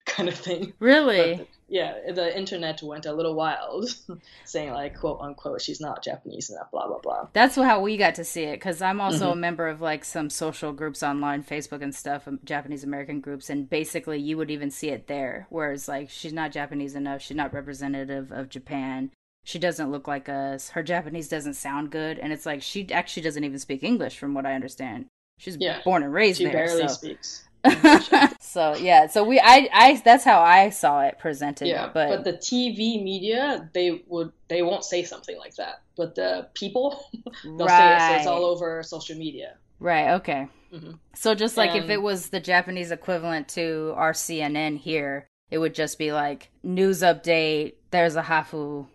[0.07, 0.73] kind of thing.
[0.81, 1.37] Really?
[1.37, 3.93] But, yeah, the internet went a little wild,
[4.45, 7.27] saying like quote unquote she's not Japanese and that blah blah blah.
[7.33, 9.33] That's how we got to see it because I'm also mm-hmm.
[9.33, 13.51] a member of like some social groups online, Facebook and stuff, um, Japanese American groups,
[13.51, 15.49] and basically you would even see it there.
[15.51, 19.11] Whereas like she's not Japanese enough, she's not representative of Japan.
[19.45, 20.71] She doesn't look like us.
[20.71, 24.35] Her Japanese doesn't sound good, and it's like she actually doesn't even speak English, from
[24.35, 25.07] what I understand.
[25.39, 25.81] She's yeah.
[25.85, 26.53] born and raised she there.
[26.53, 26.95] She barely so.
[26.95, 27.46] speaks.
[28.41, 31.69] so yeah, so we I I that's how I saw it presented.
[31.69, 36.15] Yeah, but, but the TV media they would they won't say something like that, but
[36.15, 37.05] the people
[37.45, 37.69] they'll right.
[37.69, 39.57] say it, so it's all over social media.
[39.79, 40.15] Right.
[40.15, 40.49] Okay.
[40.73, 40.93] Mm-hmm.
[41.15, 45.59] So just like and, if it was the Japanese equivalent to our CNN here, it
[45.59, 47.75] would just be like news update.
[47.91, 48.87] There's a hafu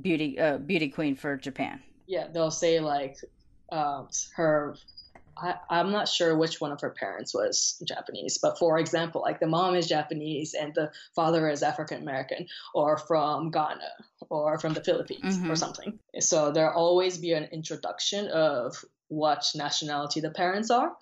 [0.00, 1.82] beauty uh, beauty queen for Japan.
[2.06, 3.16] Yeah, they'll say like
[3.70, 4.76] um, her
[5.36, 9.40] I, I'm not sure which one of her parents was Japanese, but for example, like
[9.40, 13.90] the mom is Japanese and the father is African American or from Ghana
[14.30, 15.50] or from the Philippines mm-hmm.
[15.50, 15.98] or something.
[16.20, 20.92] So there'll always be an introduction of what nationality the parents are.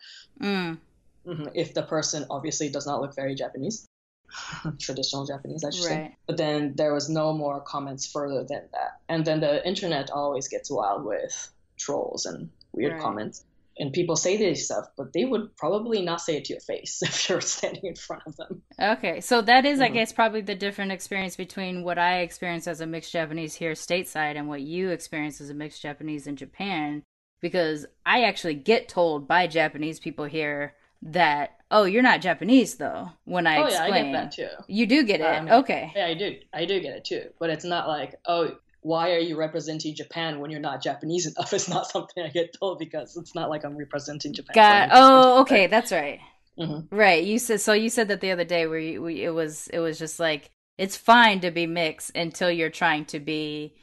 [0.41, 0.79] Mm.
[1.27, 1.49] Mm-hmm.
[1.55, 3.87] If the person obviously does not look very Japanese.
[4.79, 5.89] traditional Japanese, I should right.
[5.91, 6.17] say.
[6.27, 9.01] But then there was no more comments further than that.
[9.07, 13.03] And then the internet always gets wild with trolls and weird right.
[13.03, 13.45] comments
[13.79, 17.01] and people say this stuff, but they would probably not say it to your face
[17.03, 18.63] if you're standing in front of them.
[18.81, 19.85] Okay, so that is, mm-hmm.
[19.85, 23.73] I guess, probably the different experience between what I experience as a mixed Japanese here
[23.73, 27.03] stateside and what you experience as a mixed Japanese in Japan.
[27.41, 33.11] Because I actually get told by Japanese people here that, oh, you're not Japanese though.
[33.25, 34.65] When I oh, explain, yeah, I get that too.
[34.69, 35.93] You do get it, um, okay?
[35.97, 36.37] Yeah, I do.
[36.53, 37.31] I do get it too.
[37.41, 41.53] But it's not like, oh, why are you representing Japan when you're not Japanese enough?
[41.55, 44.55] It's not something I get told because it's not like I'm representing Japan.
[44.55, 46.21] Got oh, okay, that's right.
[46.59, 46.95] Mm-hmm.
[46.95, 47.25] Right.
[47.25, 47.73] You said so.
[47.73, 50.51] You said that the other day where you, we, it was it was just like
[50.77, 53.75] it's fine to be mixed until you're trying to be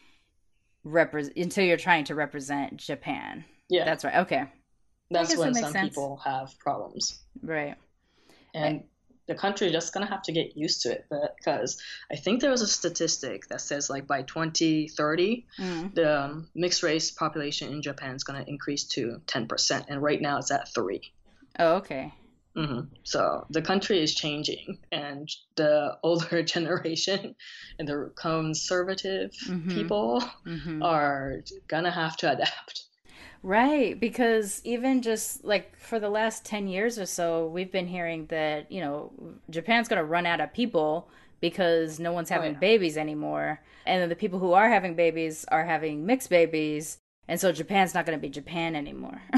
[0.83, 3.45] represent until you're trying to represent Japan.
[3.69, 4.17] Yeah, that's right.
[4.17, 4.45] Okay,
[5.09, 5.89] that's when that some sense.
[5.89, 7.19] people have problems.
[7.41, 7.75] Right.
[8.53, 8.83] And
[9.29, 11.05] the country just gonna have to get used to it
[11.37, 11.77] because
[12.11, 15.93] I think there was a statistic that says like by 2030 mm.
[15.93, 20.39] the um, mixed race population in Japan is gonna increase to 10% and right now
[20.39, 21.13] it's at three.
[21.59, 22.11] Oh, okay.
[22.57, 22.93] Mm-hmm.
[23.03, 27.35] So the country is changing, and the older generation
[27.77, 29.69] and the conservative mm-hmm.
[29.69, 30.81] people mm-hmm.
[30.81, 32.88] are gonna have to adapt.
[33.41, 38.25] Right, because even just like for the last 10 years or so, we've been hearing
[38.27, 39.11] that, you know,
[39.49, 42.59] Japan's going to run out of people because no one's oh, having oh, yeah.
[42.59, 43.61] babies anymore.
[43.85, 46.97] And then the people who are having babies are having mixed babies.
[47.27, 49.21] And so Japan's not going to be Japan anymore.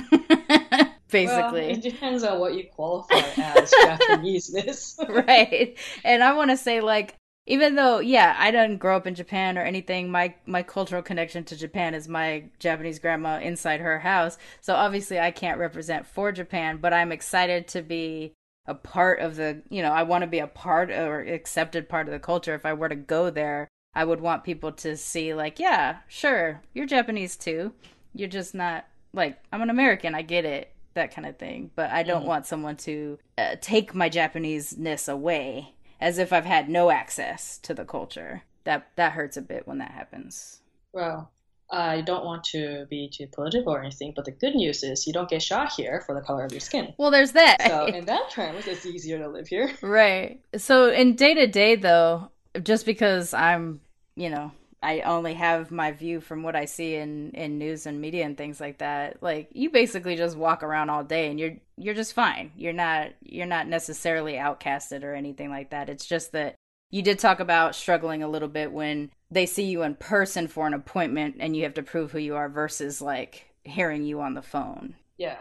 [1.12, 1.28] Basically.
[1.28, 4.98] Well, it depends on what you qualify as Japaneseness.
[5.28, 5.78] right.
[6.04, 7.16] And I want to say, like,
[7.52, 11.44] even though yeah i didn't grow up in japan or anything my my cultural connection
[11.44, 14.38] to japan is my japanese grandma inside her house.
[14.62, 18.34] So obviously i can't represent for japan but i'm excited to be
[18.68, 22.08] a part of the you know i want to be a part or accepted part
[22.08, 22.56] of the culture.
[22.56, 26.62] If i were to go there i would want people to see like yeah sure
[26.74, 27.74] you're japanese too.
[28.14, 31.72] You're just not like i'm an american i get it that kind of thing.
[31.76, 32.28] But i don't mm.
[32.28, 37.74] want someone to uh, take my japanese-ness away as if I've had no access to
[37.74, 38.42] the culture.
[38.66, 40.62] That that hurts a bit when that happens.
[40.92, 41.32] Well,
[41.72, 45.14] I don't want to be too political or anything, but the good news is you
[45.14, 46.94] don't get shot here for the color of your skin.
[46.98, 47.62] Well, there's that.
[47.66, 49.72] So in that terms, it's easier to live here.
[49.82, 50.42] Right.
[50.58, 52.30] So in day to day, though,
[52.62, 53.80] just because I'm,
[54.16, 54.52] you know,
[54.84, 58.38] I only have my view from what I see in in news and media and
[58.38, 59.22] things like that.
[59.22, 62.52] Like you basically just walk around all day and you're you're just fine.
[62.56, 65.90] You're not you're not necessarily outcasted or anything like that.
[65.90, 66.56] It's just that
[66.90, 70.68] you did talk about struggling a little bit when they see you in person for
[70.68, 74.34] an appointment and you have to prove who you are versus like hearing you on
[74.34, 74.96] the phone.
[75.18, 75.38] Yeah.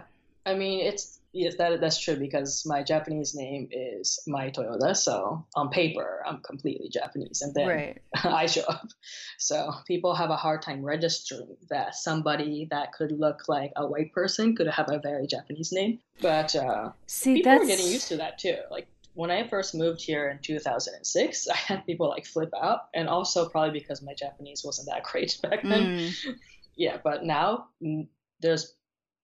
[0.46, 4.96] I mean, it's yes, that that's true because my Japanese name is Mai Toyoda.
[4.96, 8.02] So on paper, I'm completely Japanese, and then right.
[8.24, 8.88] I show up.
[9.38, 14.12] So people have a hard time registering that somebody that could look like a white
[14.12, 16.00] person could have a very Japanese name.
[16.20, 17.64] But uh, See, people that's...
[17.64, 18.56] are getting used to that too.
[18.70, 23.08] Like when I first moved here in 2006, I had people like flip out, and
[23.08, 25.98] also probably because my Japanese wasn't that great back then.
[25.98, 26.36] Mm.
[26.76, 28.06] Yeah, but now mm,
[28.40, 28.74] there's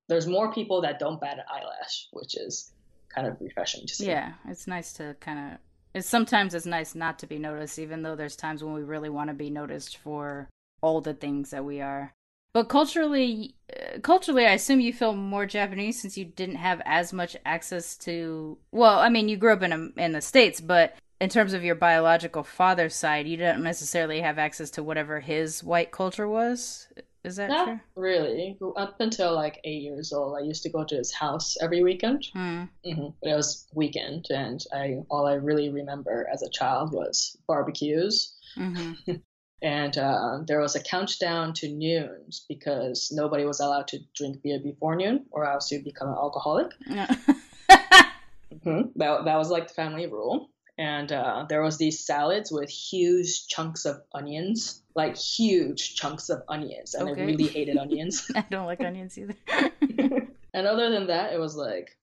[0.08, 2.72] there's more people that don't bat an eyelash, which is
[3.08, 4.06] kind of refreshing to see.
[4.06, 5.58] Yeah, it's nice to kind of.
[5.94, 9.08] It's sometimes it's nice not to be noticed, even though there's times when we really
[9.08, 10.48] want to be noticed for
[10.82, 12.12] all the things that we are.
[12.52, 17.12] But culturally, uh, culturally, I assume you feel more Japanese since you didn't have as
[17.12, 18.58] much access to.
[18.72, 21.64] Well, I mean, you grew up in a, in the states, but in terms of
[21.64, 26.88] your biological father's side, you don't necessarily have access to whatever his white culture was.
[27.26, 27.80] Is that Not true?
[27.96, 28.56] really.
[28.76, 32.28] Up until like eight years old, I used to go to his house every weekend.
[32.32, 32.64] Hmm.
[32.86, 33.08] Mm-hmm.
[33.20, 38.32] But it was weekend, and I all I really remember as a child was barbecues.
[38.56, 39.14] Mm-hmm.
[39.62, 44.60] and uh, there was a countdown to noon because nobody was allowed to drink beer
[44.60, 46.70] before noon, or else you'd become an alcoholic.
[46.88, 48.82] mm-hmm.
[48.94, 53.46] That that was like the family rule and uh, there was these salads with huge
[53.48, 57.22] chunks of onions like huge chunks of onions and okay.
[57.22, 58.30] i really hated onions.
[58.34, 59.36] I don't like onions either.
[60.56, 61.98] And other than that it was like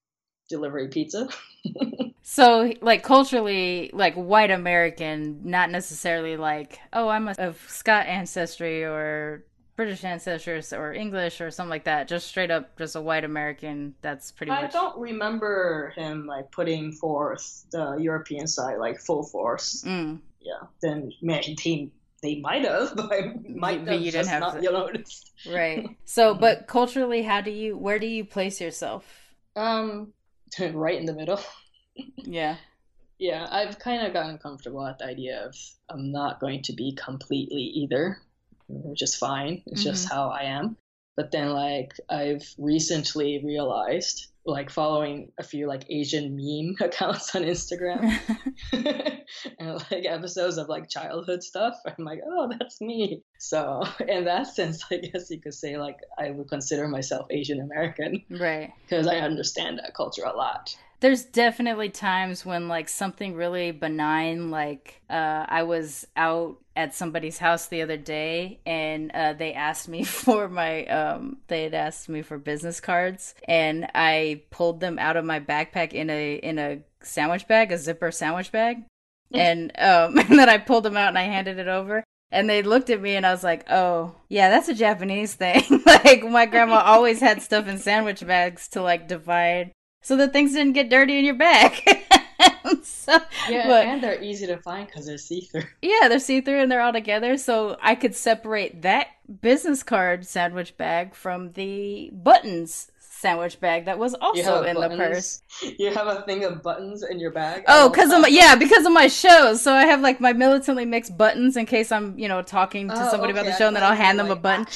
[0.48, 1.28] delivery pizza.
[2.26, 8.86] So like culturally like white american not necessarily like oh i'm a, of scott ancestry
[8.86, 9.44] or
[9.84, 12.08] British ancestors or English or something like that.
[12.08, 13.96] Just straight up, just a white American.
[14.02, 14.74] That's pretty I much.
[14.74, 19.84] I don't remember him like putting forth the European side like full force.
[19.86, 20.22] Mm.
[20.40, 21.92] Yeah, then man, he
[22.22, 24.62] they might have, but I might have you just have not to...
[24.62, 25.32] noticed.
[25.52, 25.90] Right.
[26.06, 27.78] So, but culturally, how do you?
[27.78, 29.04] Where do you place yourself?
[29.58, 30.14] Um,
[30.72, 31.42] right in the middle.
[32.16, 32.56] yeah.
[33.20, 35.56] Yeah, I've kind of gotten comfortable at the idea of
[35.90, 38.20] I'm not going to be completely either
[38.68, 39.62] which is fine.
[39.68, 39.90] It's mm-hmm.
[39.90, 40.78] just how I am.
[41.16, 47.44] But then like I've recently realized like following a few like Asian meme accounts on
[47.44, 48.12] Instagram
[49.60, 51.76] and like episodes of like childhood stuff.
[51.86, 53.24] I'm like, oh, that's me.
[53.40, 57.62] So in that sense, I guess you could say like I would consider myself Asian
[57.62, 58.72] American, right?
[58.84, 64.50] Because I understand that culture a lot there's definitely times when like something really benign
[64.50, 69.90] like uh, i was out at somebody's house the other day and uh, they asked
[69.90, 74.98] me for my um, they had asked me for business cards and i pulled them
[74.98, 78.86] out of my backpack in a in a sandwich bag a zipper sandwich bag
[79.34, 82.64] and um, and then i pulled them out and i handed it over and they
[82.64, 86.48] looked at me and I was like, "Oh, yeah, that's a Japanese thing." like my
[86.48, 89.72] grandma always had stuff in sandwich bags to like divide
[90.04, 91.74] so that things didn't get dirty in your bag.
[92.84, 93.18] so,
[93.50, 95.64] yeah, but, and they're easy to find because they're see through.
[95.82, 97.38] Yeah, they're see through and they're all together.
[97.38, 99.08] So I could separate that
[99.42, 102.92] business card sandwich bag from the buttons
[103.24, 104.98] sandwich bag that was also in buttons.
[104.98, 105.42] the purse.
[105.80, 107.64] You have a thing of buttons in your bag.
[107.70, 109.62] Oh, because of my, yeah, because of my shows.
[109.62, 112.96] So I have like my militantly mixed buttons in case I'm you know talking to
[112.96, 113.42] oh, somebody okay.
[113.42, 114.68] about the show, and then I'll hand them like a button.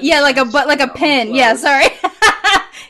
[0.00, 1.34] Yeah, like a but like a pin.
[1.34, 1.88] Yeah, sorry.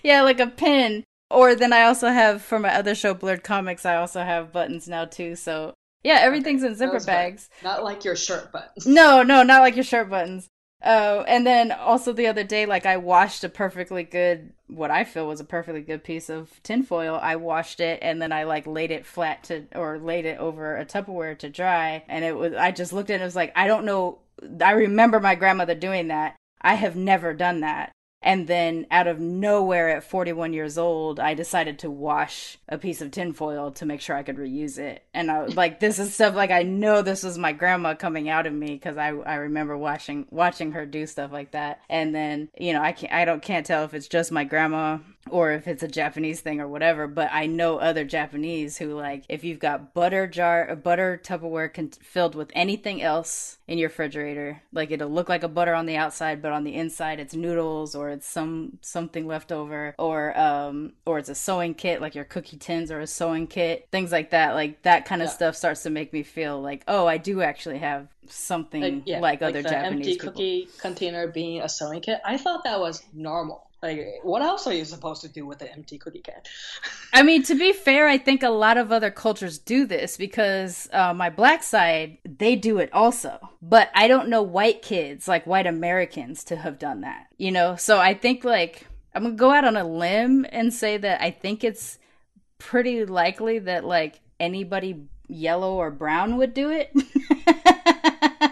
[0.03, 1.05] yeah, like a pin.
[1.31, 3.85] Or then I also have for my other show, Blurred Comics.
[3.85, 5.37] I also have buttons now too.
[5.37, 6.73] So yeah, everything's okay.
[6.73, 7.51] in zipper bags.
[7.63, 8.87] Not like your shirt buttons.
[8.87, 10.49] No, no, not like your shirt buttons.
[10.85, 15.03] Oh, and then also the other day, like I washed a perfectly good, what I
[15.03, 17.19] feel was a perfectly good piece of tinfoil.
[17.21, 20.77] I washed it and then I like laid it flat to, or laid it over
[20.77, 22.05] a Tupperware to dry.
[22.09, 24.19] And it was, I just looked at it, it was like, I don't know.
[24.65, 26.37] I remember my grandmother doing that.
[26.61, 27.91] I have never done that.
[28.21, 33.01] And then out of nowhere at 41 years old, I decided to wash a piece
[33.01, 35.05] of tinfoil to make sure I could reuse it.
[35.15, 38.29] And I was like, this is stuff like I know this was my grandma coming
[38.29, 41.81] out of me because I, I remember watching watching her do stuff like that.
[41.89, 44.99] And then, you know, I can't I don't can't tell if it's just my grandma
[45.31, 47.07] or if it's a Japanese thing or whatever.
[47.07, 51.73] But I know other Japanese who like if you've got butter jar, a butter Tupperware
[51.73, 55.87] con- filled with anything else in your refrigerator, like it'll look like a butter on
[55.87, 60.39] the outside, but on the inside it's noodles or it's some something left over, or
[60.39, 64.13] um or it's a sewing kit like your cookie tins or a sewing kit, things
[64.13, 64.55] like that.
[64.55, 65.35] Like that kind of yeah.
[65.35, 69.21] stuff starts to make me feel like oh I do actually have something like, yeah,
[69.21, 70.31] like, like other the Japanese empty people.
[70.31, 72.21] cookie container being a sewing kit.
[72.25, 75.69] I thought that was normal like, what else are you supposed to do with an
[75.69, 76.41] empty cookie can?
[77.13, 80.89] I mean, to be fair, I think a lot of other cultures do this because
[80.93, 83.39] uh, my black side, they do it also.
[83.63, 87.77] But I don't know white kids, like white Americans, to have done that, you know?
[87.77, 91.31] So I think, like, I'm to go out on a limb and say that I
[91.31, 91.99] think it's
[92.59, 96.93] pretty likely that, like, anybody yellow or brown would do it.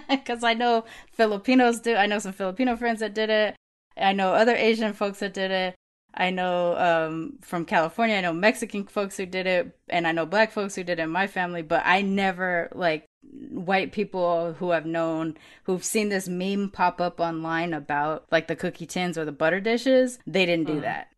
[0.08, 1.94] Because I know Filipinos do.
[1.94, 3.56] I know some Filipino friends that did it.
[3.96, 5.74] I know other Asian folks that did it.
[6.18, 10.24] I know um, from California, I know Mexican folks who did it, and I know
[10.24, 13.04] black folks who did it in my family, but I never, like,
[13.50, 18.56] white people who I've known who've seen this meme pop up online about, like, the
[18.56, 20.82] cookie tins or the butter dishes, they didn't do mm.
[20.82, 21.08] that.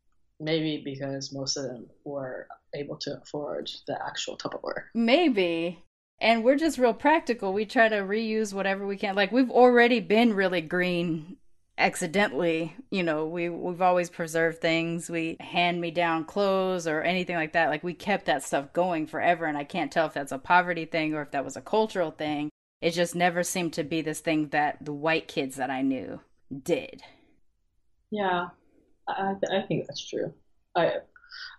[0.41, 4.85] Maybe because most of them were able to afford the actual Tupperware.
[4.95, 5.85] Maybe.
[6.21, 7.53] And we're just real practical.
[7.53, 9.15] We try to reuse whatever we can.
[9.15, 11.37] Like, we've already been really green
[11.79, 15.09] accidentally you know we we've always preserved things.
[15.09, 17.71] We hand me down clothes or anything like that.
[17.71, 20.85] Like we kept that stuff going forever and i can't tell if that's a poverty
[20.85, 22.51] thing or if that was a cultural thing.
[22.81, 26.21] It just never seemed to be this thing that the white kids that i knew
[26.63, 27.03] did.
[28.11, 28.49] Yeah.
[29.09, 30.35] I i think that's true.
[30.77, 30.97] I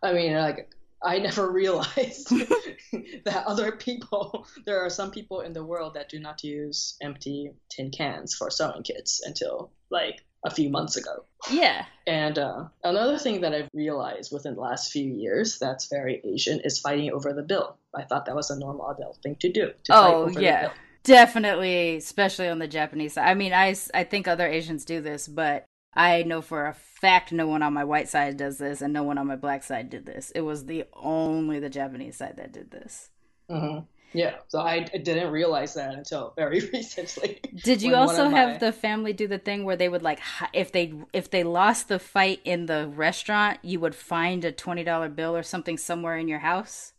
[0.04, 0.70] i mean like
[1.04, 2.30] I never realized
[3.26, 7.52] that other people, there are some people in the world that do not use empty
[7.70, 11.26] tin cans for sewing kits until like a few months ago.
[11.52, 11.86] Yeah.
[12.08, 16.62] And uh, another thing that I've realized within the last few years that's very Asian
[16.62, 17.78] is fighting over the bill.
[17.94, 19.72] I thought that was a normal adult thing to do.
[19.86, 20.72] To oh, yeah.
[21.04, 23.28] Definitely, especially on the Japanese side.
[23.28, 27.32] I mean, I, I think other Asians do this, but I know for a fact
[27.32, 29.90] no one on my white side does this, and no one on my black side
[29.90, 30.32] did this.
[30.32, 33.10] It was the only the Japanese side that did this.
[33.50, 33.86] Mm-hmm.
[34.12, 37.40] Yeah, so I didn't realize that until very recently.
[37.64, 38.58] Did you also have my...
[38.58, 40.20] the family do the thing where they would like
[40.54, 44.84] if they if they lost the fight in the restaurant, you would find a twenty
[44.84, 46.94] dollar bill or something somewhere in your house?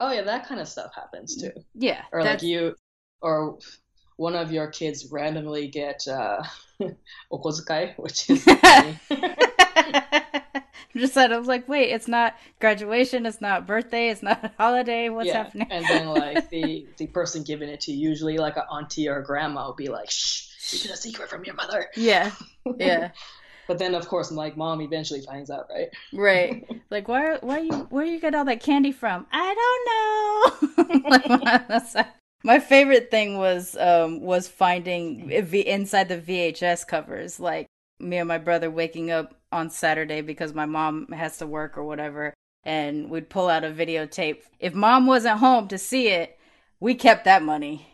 [0.00, 1.52] Oh yeah, that kind of stuff happens too.
[1.74, 2.42] Yeah, or that's...
[2.42, 2.76] like you,
[3.22, 3.58] or
[4.16, 6.42] one of your kids randomly get uh,
[7.32, 8.44] okozukai, which is.
[10.98, 15.08] just said, I was like, wait, it's not graduation, it's not birthday, it's not holiday.
[15.08, 15.44] What's yeah.
[15.44, 15.68] happening?
[15.70, 19.18] and then like the the person giving it to you, usually like an auntie or
[19.18, 21.86] a grandma, will be like, shh, keep it a secret from your mother.
[21.96, 22.32] Yeah,
[22.76, 23.10] yeah.
[23.66, 25.88] but then of course, like mom eventually finds out, right?
[26.12, 26.64] Right.
[26.90, 29.26] Like, where where you where you get all that candy from?
[29.32, 29.54] I
[30.58, 32.04] don't know.
[32.44, 37.66] My favorite thing was um was finding inside the VHS covers, like
[37.98, 41.84] me and my brother waking up on Saturday because my mom has to work or
[41.84, 42.34] whatever,
[42.64, 44.42] and we'd pull out a videotape.
[44.60, 46.38] If mom wasn't home to see it,
[46.80, 47.86] we kept that money.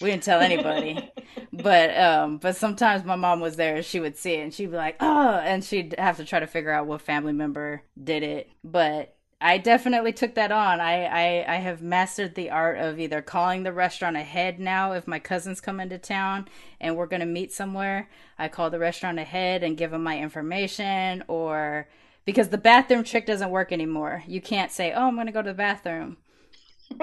[0.00, 1.10] We didn't tell anybody.
[1.52, 4.70] but um but sometimes my mom was there and she would see it and she'd
[4.70, 8.22] be like, "Oh," and she'd have to try to figure out what family member did
[8.22, 8.50] it.
[8.64, 10.80] But I definitely took that on.
[10.80, 15.08] I, I I have mastered the art of either calling the restaurant ahead now if
[15.08, 16.46] my cousins come into town
[16.78, 18.10] and we're gonna meet somewhere.
[18.38, 21.88] I call the restaurant ahead and give them my information, or
[22.26, 24.22] because the bathroom trick doesn't work anymore.
[24.26, 26.18] You can't say, "Oh, I'm gonna go to the bathroom,"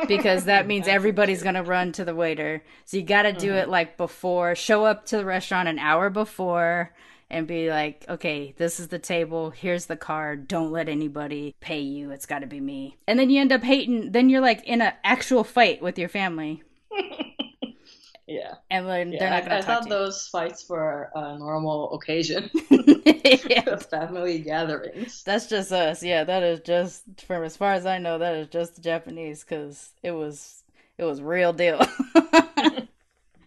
[0.08, 2.62] because that means everybody's gonna run to the waiter.
[2.86, 3.58] So you got to do mm-hmm.
[3.58, 4.54] it like before.
[4.54, 6.94] Show up to the restaurant an hour before
[7.30, 11.82] and be like, okay, this is the table, here's the card, don't let anybody pay
[11.82, 12.98] you, it's got to be me.
[13.08, 16.10] And then you end up hating, then you're like in an actual fight with your
[16.10, 16.64] family.
[18.28, 18.56] yeah.
[18.70, 19.96] And then Yeah, they're not I, going to talk thought to you.
[19.96, 22.50] those fights were a normal occasion
[23.50, 23.78] Yeah.
[23.78, 25.24] family gatherings.
[25.24, 26.04] That's just us.
[26.04, 29.92] Yeah, that is just from as far as I know, that is just Japanese because
[30.04, 30.64] it was
[30.98, 31.82] it was real deal.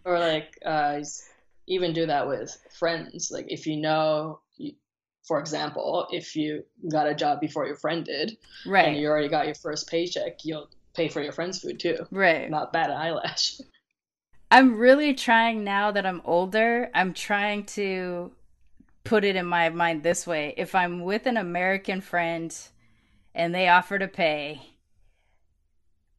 [0.05, 1.01] Or like, uh,
[1.71, 3.31] even do that with friends.
[3.31, 4.73] Like, if you know, you,
[5.23, 9.29] for example, if you got a job before your friend did, right, and you already
[9.29, 11.97] got your first paycheck, you'll pay for your friend's food too.
[12.11, 12.49] right.
[12.49, 13.59] Not bad eyelash.
[14.51, 16.91] I'm really trying now that I'm older.
[16.93, 18.33] I'm trying to
[19.05, 22.55] put it in my mind this way: if I'm with an American friend
[23.33, 24.61] and they offer to pay,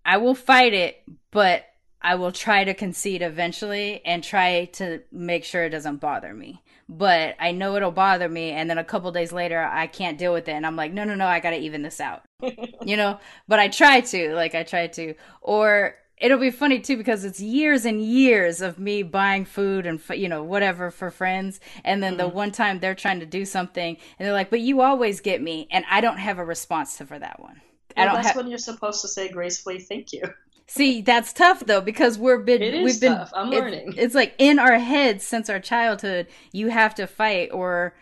[0.02, 1.66] I will fight it, but
[2.02, 6.62] I will try to concede eventually and try to make sure it doesn't bother me.
[6.88, 10.32] But I know it'll bother me, and then a couple days later, I can't deal
[10.32, 12.22] with it, and I'm like, no, no, no, I gotta even this out,
[12.84, 13.18] you know.
[13.48, 17.40] But I try to, like, I try to, or it'll be funny too because it's
[17.40, 22.16] years and years of me buying food and you know whatever for friends, and then
[22.16, 22.36] the mm-hmm.
[22.36, 25.68] one time they're trying to do something, and they're like, but you always get me,
[25.70, 27.60] and I don't have a response to for that one.
[27.96, 28.36] I Well, that's have.
[28.36, 30.22] when you're supposed to say gracefully thank you.
[30.66, 33.32] See, that's tough though because we're been It is we've been tough.
[33.34, 33.94] I'm it- learning.
[33.96, 37.94] It's like in our heads since our childhood, you have to fight or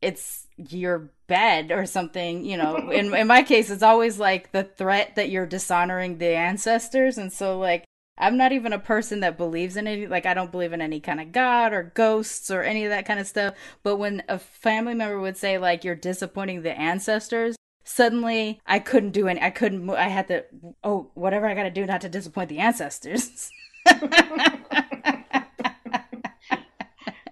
[0.00, 2.76] it's you're bad or something, you know.
[2.90, 7.32] in in my case it's always like the threat that you're dishonoring the ancestors and
[7.32, 7.84] so like
[8.20, 11.00] I'm not even a person that believes in any like I don't believe in any
[11.00, 14.38] kind of god or ghosts or any of that kind of stuff, but when a
[14.38, 17.56] family member would say like you're disappointing the ancestors,
[17.88, 20.44] suddenly I couldn't do any I couldn't mo- I had to
[20.84, 23.50] oh whatever I got to do not to disappoint the ancestors.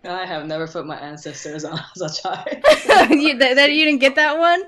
[0.09, 2.47] I have never put my ancestors on as a child.
[3.11, 4.63] you, that, that- you didn't get that one?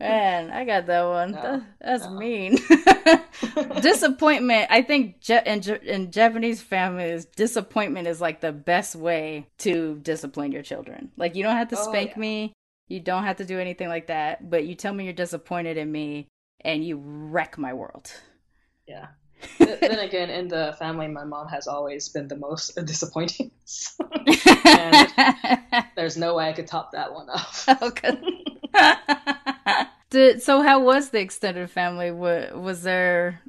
[0.00, 1.32] Man, I got that one.
[1.32, 2.12] No, That- that's no.
[2.18, 2.58] mean.
[3.82, 4.68] disappointment.
[4.70, 10.52] I think Ja- in, in Japanese families, disappointment is like the best way to discipline
[10.52, 11.10] your children.
[11.18, 12.18] Like you don't have to Oh, spank yeah.
[12.20, 12.52] me,
[12.90, 14.50] you don't have to do anything like that.
[14.50, 16.28] But you tell me you're disappointed in me,
[16.60, 18.12] and you wreck my world.
[18.86, 19.06] Yeah.
[19.58, 23.50] Then again, in the family, my mom has always been the most disappointing.
[25.96, 27.66] There's no way I could top that one off.
[27.80, 28.20] okay.
[28.74, 32.10] Oh, Did, so how was the extended family?
[32.10, 33.40] Was, was there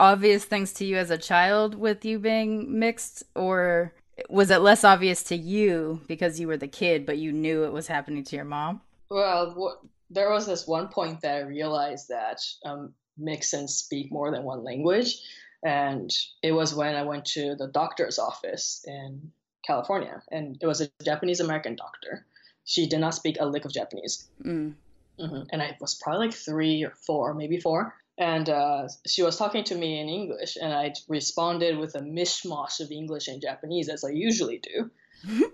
[0.00, 3.92] obvious things to you as a child with you being mixed or
[4.28, 7.72] was it less obvious to you because you were the kid but you knew it
[7.72, 8.80] was happening to your mom?
[9.10, 14.10] Well, what, there was this one point that I realized that um, mix and speak
[14.10, 15.18] more than one language.
[15.62, 16.10] And
[16.42, 19.32] it was when I went to the doctor's office in
[19.66, 20.22] California.
[20.30, 22.26] And it was a Japanese American doctor.
[22.64, 24.28] She did not speak a lick of Japanese.
[24.44, 24.74] Mm.
[25.18, 27.94] hmm And I was probably like three or four, maybe four.
[28.18, 32.80] And uh, she was talking to me in English, and I responded with a mishmash
[32.80, 34.90] of English and Japanese, as I usually do.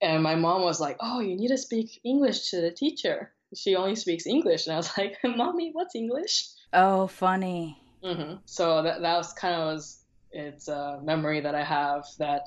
[0.00, 3.32] and my mom was like, Oh, you need to speak English to the teacher.
[3.54, 4.66] She only speaks English.
[4.66, 6.48] And I was like, Mommy, what's English?
[6.72, 7.78] Oh, funny.
[8.02, 12.46] hmm So that, that was kind of was, it's a memory that I have that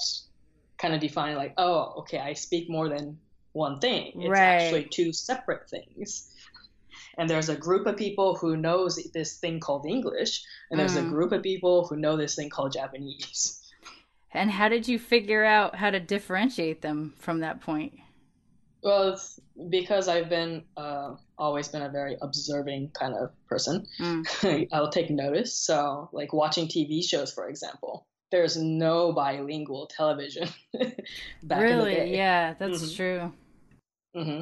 [0.77, 3.19] kind of defined like, oh, okay, I speak more than
[3.53, 4.21] one thing.
[4.21, 4.63] It's Right.
[4.63, 6.31] actually two separate things.
[7.17, 11.05] And there's a group of people who knows this thing called English, and there's Mm.
[11.07, 13.61] a group of people who know this thing called Japanese.
[14.31, 17.93] And how did you figure out how to differentiate them from that point?
[18.83, 19.39] Well, it's
[19.69, 23.87] because I've been uh, always been a very observing kind of person.
[23.99, 24.67] Mm.
[24.73, 25.57] I'll take notice.
[25.57, 30.49] So, like watching TV shows, for example, there's no bilingual television
[31.43, 31.91] back in the really?
[31.91, 32.15] day.
[32.15, 32.95] Yeah, that's Mhm.
[32.95, 33.33] true.
[34.13, 34.41] hmm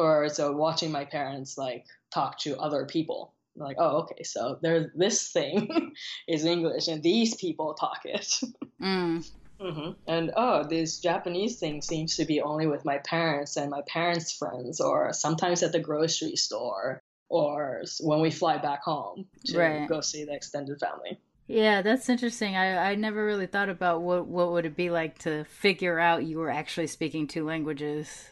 [0.00, 3.34] Or so watching my parents like talk to other people.
[3.56, 5.92] Like, oh, okay, so there's this thing
[6.28, 8.40] is English, and these people talk it.
[8.80, 9.22] Mm.
[9.60, 13.82] hmm And oh, this Japanese thing seems to be only with my parents and my
[13.86, 19.58] parents' friends, or sometimes at the grocery store, or when we fly back home to
[19.58, 19.86] Right.
[19.86, 21.18] go see the extended family.
[21.46, 22.56] Yeah, that's interesting.
[22.56, 26.24] I, I never really thought about what what would it be like to figure out
[26.24, 28.30] you were actually speaking two languages.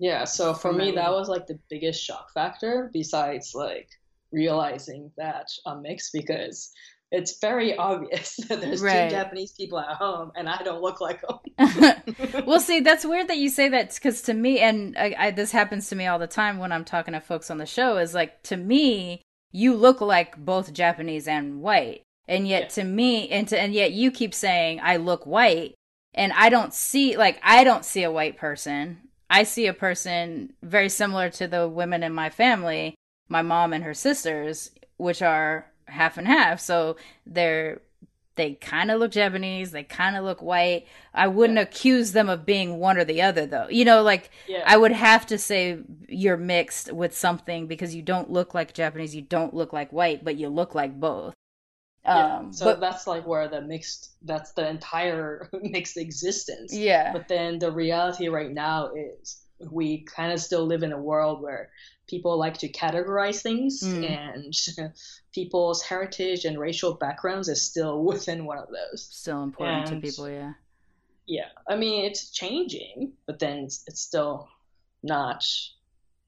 [0.00, 3.88] Yeah, so for me, that that was like the biggest shock factor, besides like
[4.32, 6.72] realizing that I'm mixed, because
[7.12, 9.10] it's very obvious that there's Right.
[9.10, 11.38] two Japanese people at home, and I don't look like them.
[12.46, 15.52] well, see, that's weird that you say that because to me, and I, I, this
[15.52, 18.14] happens to me all the time when I'm talking to folks on the show, is
[18.14, 19.22] like to me,
[19.52, 22.68] you look like both Japanese and white, and yet Yeah.
[22.68, 25.74] to me, and to, and yet you keep saying I look white,
[26.14, 29.02] and I don't see like I don't see a white person.
[29.30, 32.96] I see a person very similar to the women in my family,
[33.28, 36.60] my mom and her sisters, which are half and half.
[36.60, 37.80] So they're
[38.36, 40.86] they kind of look Japanese, they kind of look white.
[41.12, 41.64] I wouldn't yeah.
[41.64, 43.68] accuse them of being one or the other though.
[43.68, 44.62] You know, like yeah.
[44.66, 45.78] I would have to say
[46.08, 50.24] you're mixed with something because you don't look like Japanese, you don't look like white,
[50.24, 51.34] but you look like both.
[52.04, 52.36] Yeah.
[52.36, 56.74] Um, so but, that's like where the mixed that's the entire mixed existence.
[56.74, 57.12] Yeah.
[57.12, 61.42] But then the reality right now is we kind of still live in a world
[61.42, 61.70] where
[62.10, 64.10] people like to categorize things mm.
[64.10, 64.92] and
[65.32, 70.08] people's heritage and racial backgrounds is still within one of those still important and, to
[70.08, 70.52] people yeah
[71.26, 74.48] yeah i mean it's changing but then it's, it's still
[75.02, 75.44] not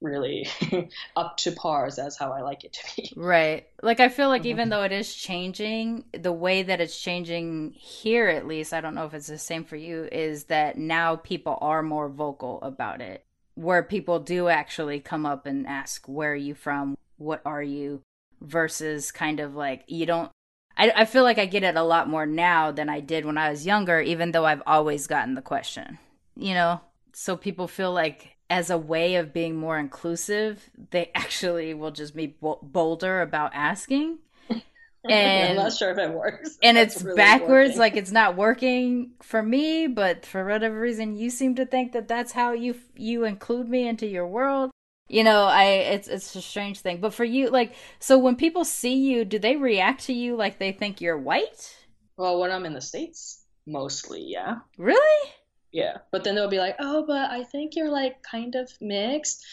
[0.02, 0.46] really
[1.16, 4.42] up to pars as how i like it to be right like i feel like
[4.42, 4.50] mm-hmm.
[4.50, 8.94] even though it is changing the way that it's changing here at least i don't
[8.94, 13.00] know if it's the same for you is that now people are more vocal about
[13.00, 13.24] it
[13.54, 16.96] where people do actually come up and ask, Where are you from?
[17.18, 18.00] What are you?
[18.44, 20.30] versus kind of like, you don't.
[20.76, 23.38] I, I feel like I get it a lot more now than I did when
[23.38, 25.98] I was younger, even though I've always gotten the question,
[26.34, 26.80] you know?
[27.12, 32.14] So people feel like as a way of being more inclusive, they actually will just
[32.14, 34.18] be bolder about asking.
[35.08, 36.58] and I'm not sure if it works.
[36.62, 37.78] And it's really backwards, working.
[37.78, 39.86] like it's not working for me.
[39.86, 43.88] But for whatever reason, you seem to think that that's how you you include me
[43.88, 44.70] into your world.
[45.08, 47.00] You know, I it's it's a strange thing.
[47.00, 50.58] But for you, like, so when people see you, do they react to you like
[50.58, 51.74] they think you're white?
[52.18, 54.56] Well, when I'm in the states, mostly, yeah.
[54.76, 55.32] Really?
[55.72, 59.44] Yeah, but then they'll be like, "Oh, but I think you're like kind of mixed."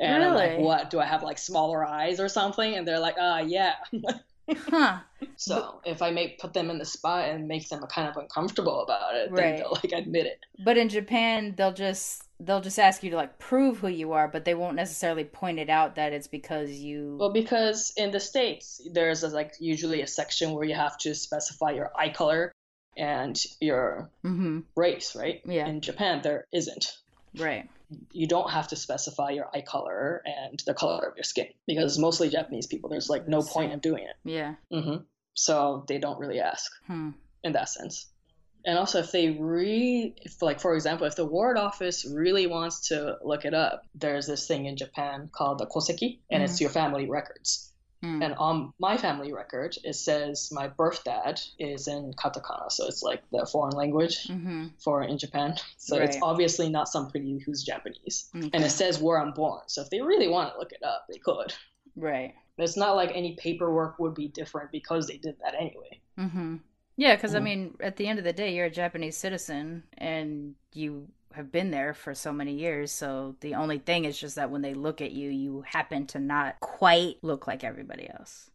[0.00, 0.26] And really?
[0.26, 0.90] I'm like, "What?
[0.90, 3.74] Do I have like smaller eyes or something?" And they're like, "Ah, uh, yeah."
[4.56, 5.00] Huh.
[5.36, 8.82] So if I may put them in the spot and make them kind of uncomfortable
[8.82, 9.40] about it, right.
[9.40, 10.40] then they'll like admit it.
[10.64, 14.28] But in Japan, they'll just they'll just ask you to like prove who you are,
[14.28, 17.16] but they won't necessarily point it out that it's because you.
[17.20, 21.14] Well, because in the states, there's a, like usually a section where you have to
[21.14, 22.52] specify your eye color
[22.98, 24.60] and your mm-hmm.
[24.76, 25.40] race, right?
[25.44, 25.66] Yeah.
[25.66, 26.96] In Japan, there isn't.
[27.38, 27.68] Right
[28.12, 31.98] you don't have to specify your eye color and the color of your skin because
[31.98, 34.16] mostly Japanese people, there's like no point in doing it.
[34.24, 34.54] Yeah.
[34.72, 35.02] Mm-hmm.
[35.34, 37.10] So they don't really ask hmm.
[37.42, 38.06] in that sense.
[38.64, 42.88] And also, if they re, if like for example, if the ward office really wants
[42.88, 46.50] to look it up, there's this thing in Japan called the koseki, and mm-hmm.
[46.50, 47.67] it's your family records.
[48.02, 48.24] Mm.
[48.24, 53.02] And on my family record, it says my birth dad is in katakana, so it's
[53.02, 54.68] like the foreign language mm-hmm.
[54.78, 55.56] for in Japan.
[55.80, 56.08] So right.
[56.08, 58.28] it's obviously not somebody who's Japanese.
[58.36, 58.50] Okay.
[58.52, 59.62] And it says where I'm born.
[59.68, 61.54] So if they really want to look it up, they could.
[61.96, 62.34] Right.
[62.58, 66.00] It's not like any paperwork would be different because they did that anyway.
[66.18, 66.56] Mm-hmm.
[66.98, 67.34] Yeah, because.
[67.34, 67.44] I mm.
[67.44, 71.70] mean, at the end of the day, you're a Japanese citizen, and you have been
[71.70, 72.92] there for so many years.
[72.92, 76.18] So the only thing is just that when they look at you, you happen to
[76.18, 78.50] not quite look like everybody else.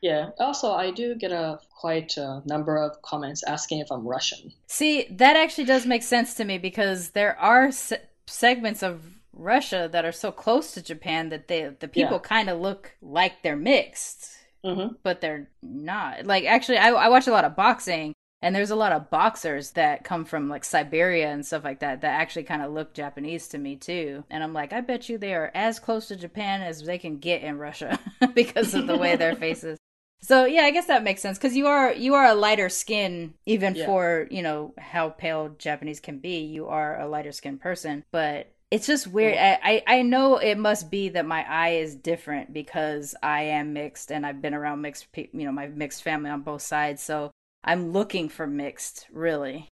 [0.00, 0.30] Yeah.
[0.38, 4.52] Also, I do get a quite a number of comments asking if I'm Russian.
[4.68, 9.88] See, that actually does make sense to me because there are se- segments of Russia
[9.90, 12.28] that are so close to Japan that they the people yeah.
[12.28, 14.37] kind of look like they're mixed.
[14.64, 14.94] Mm-hmm.
[15.02, 16.26] But they're not.
[16.26, 19.72] Like, actually, I, I watch a lot of boxing, and there's a lot of boxers
[19.72, 23.48] that come from like Siberia and stuff like that that actually kind of look Japanese
[23.48, 24.24] to me too.
[24.30, 27.18] And I'm like, I bet you they are as close to Japan as they can
[27.18, 27.98] get in Russia
[28.34, 29.78] because of the way their faces.
[30.20, 33.34] So yeah, I guess that makes sense because you are you are a lighter skin
[33.46, 33.86] even yeah.
[33.86, 36.40] for you know how pale Japanese can be.
[36.40, 39.36] You are a lighter skinned person, but it's just weird.
[39.38, 44.12] I, I know it must be that my eye is different because I am mixed
[44.12, 47.02] and I've been around mixed, people, you know, my mixed family on both sides.
[47.02, 47.30] So
[47.64, 49.68] I'm looking for mixed, really.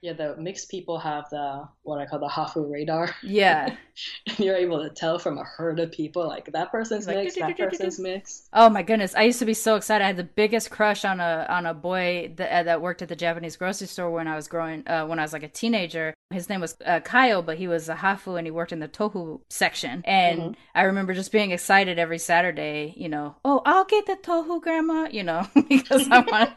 [0.00, 3.14] Yeah, the mixed people have the what I call the Hafu radar.
[3.20, 3.74] Yeah.
[4.28, 7.38] and you're able to tell from a herd of people like that person's like, mixed,
[7.38, 8.48] that person's mixed.
[8.52, 9.14] Oh my goodness.
[9.16, 10.04] I used to be so excited.
[10.04, 13.08] I had the biggest crush on a on a boy that uh, that worked at
[13.08, 16.14] the Japanese grocery store when I was growing uh, when I was like a teenager.
[16.30, 18.88] His name was uh, Kyle, but he was a Hafu and he worked in the
[18.88, 20.02] tofu section.
[20.04, 20.52] And mm-hmm.
[20.74, 25.08] I remember just being excited every Saturday, you know, oh, I'll get the tofu grandma,
[25.10, 26.52] you know, because I want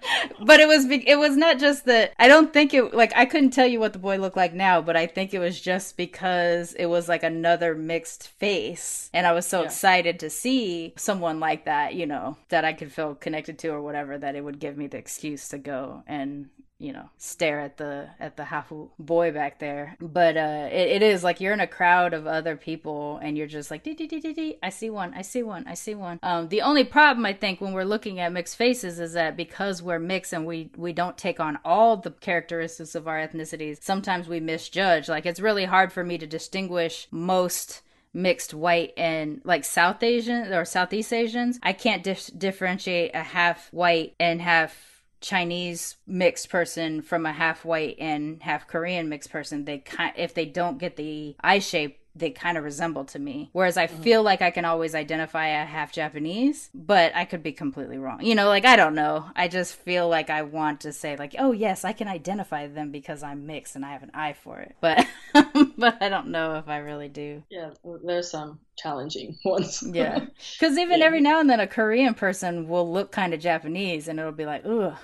[0.46, 3.52] But it was it was not just that I don't think it like I couldn't
[3.52, 6.74] tell you what the boy looked like now, but I think it was just because
[6.74, 9.10] it was like another mixed face.
[9.14, 9.68] And I was so yeah.
[9.68, 13.82] excited to see someone like that, you know, that I could feel connected to or
[13.82, 16.50] whatever, that it would give me the excuse to go and
[16.82, 19.96] you know stare at the at the hafu boy back there.
[20.02, 23.48] But uh it, it is like you're in a crowd of other people and you're
[23.48, 26.20] just like dee, dee, dee, i see one i see one i see one.
[26.24, 29.84] Um the only problem i think when we're looking at mixed faces is that because
[29.84, 34.28] we're mixed and we we don't take on all the characteristics of our ethnicities sometimes
[34.28, 35.08] we misjudge.
[35.08, 37.82] Like it's really hard for me to distinguish most
[38.14, 43.72] mixed white and like South Asian or Southeast Asians, I can't dif- differentiate a half
[43.72, 44.91] white and half
[45.22, 49.66] Chinese mixed person from a half white and half Korean mixed person.
[49.66, 53.50] They kind if they don't get the eye shape they kind of resemble to me.
[53.54, 54.02] Whereas I mm-hmm.
[54.02, 58.22] feel like I can always identify a half Japanese, but I could be completely wrong.
[58.22, 59.30] You know, like I don't know.
[59.36, 62.92] I just feel like I want to say like, "Oh, yes, I can identify them
[62.92, 65.08] because I'm mixed and I have an eye for it." But
[65.78, 67.44] but I don't know if I really do.
[67.50, 67.72] Yeah,
[68.04, 69.84] there's some challenging ones.
[69.86, 70.26] Yeah.
[70.60, 71.06] Cuz even Yeah.
[71.06, 74.46] every now and then a Korean person will look kind of Japanese and it'll be
[74.46, 74.96] like, "Ugh,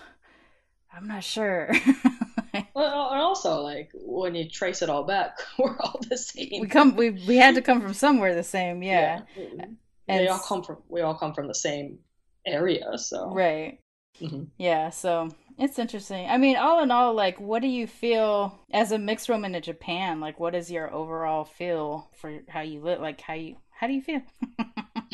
[0.94, 1.72] I'm not sure."
[2.74, 6.62] Well, and also like when you trace it all back, we're all the same.
[6.62, 9.22] we come we we had to come from somewhere the same, yeah.
[9.36, 9.78] And
[10.08, 12.00] And we all come from we all come from the same
[12.46, 13.80] area, so Right.
[14.22, 14.48] Mhm.
[14.58, 15.30] Yeah, so
[15.60, 16.28] it's interesting.
[16.28, 19.62] I mean, all in all, like, what do you feel as a mixed woman in
[19.62, 20.20] Japan?
[20.20, 23.00] Like, what is your overall feel for how you live?
[23.02, 24.22] Like, how you how do you feel?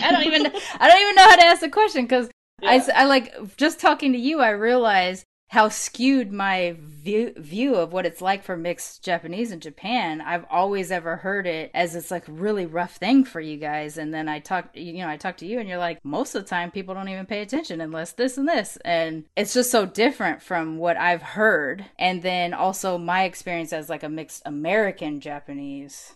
[0.01, 0.45] I don't even
[0.79, 2.29] I don't even know how to ask the question because
[2.61, 4.39] I, I like just talking to you.
[4.39, 9.59] I realize how skewed my view view of what it's like for mixed Japanese in
[9.59, 10.19] Japan.
[10.19, 14.11] I've always ever heard it as it's like really rough thing for you guys, and
[14.11, 16.49] then I talk, you know, I talk to you, and you're like, most of the
[16.49, 20.41] time people don't even pay attention unless this and this, and it's just so different
[20.41, 21.85] from what I've heard.
[21.99, 26.15] And then also my experience as like a mixed American Japanese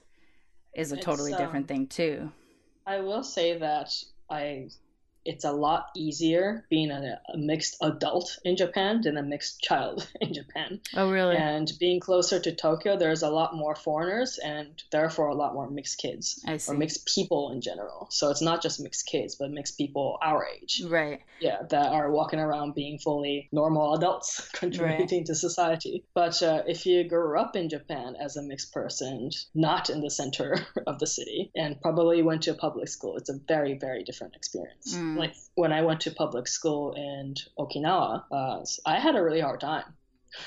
[0.73, 2.31] is a totally um, different thing too.
[2.87, 3.93] I will say that
[4.31, 4.69] I
[5.27, 10.07] it's a lot easier being a, a mixed adult in Japan than a mixed child
[10.21, 10.79] in Japan.
[10.95, 11.35] Oh, really?
[11.35, 15.69] And being closer to Tokyo, there's a lot more foreigners and therefore a lot more
[15.69, 18.07] mixed kids or mixed people in general.
[18.09, 20.81] So it's not just mixed kids, but mixed people our age.
[20.87, 21.21] Right.
[21.39, 26.05] Yeah, that are walking around being fully normal adults contributing to society.
[26.13, 30.09] But uh, if you grew up in Japan as a mixed person, not in the
[30.09, 30.55] center
[30.87, 34.35] of the city, and probably went to a public school, it's a very, very different
[34.35, 34.95] experience.
[34.95, 35.16] Mm.
[35.17, 39.59] Like when I went to public school in Okinawa, uh, I had a really hard
[39.61, 39.85] time,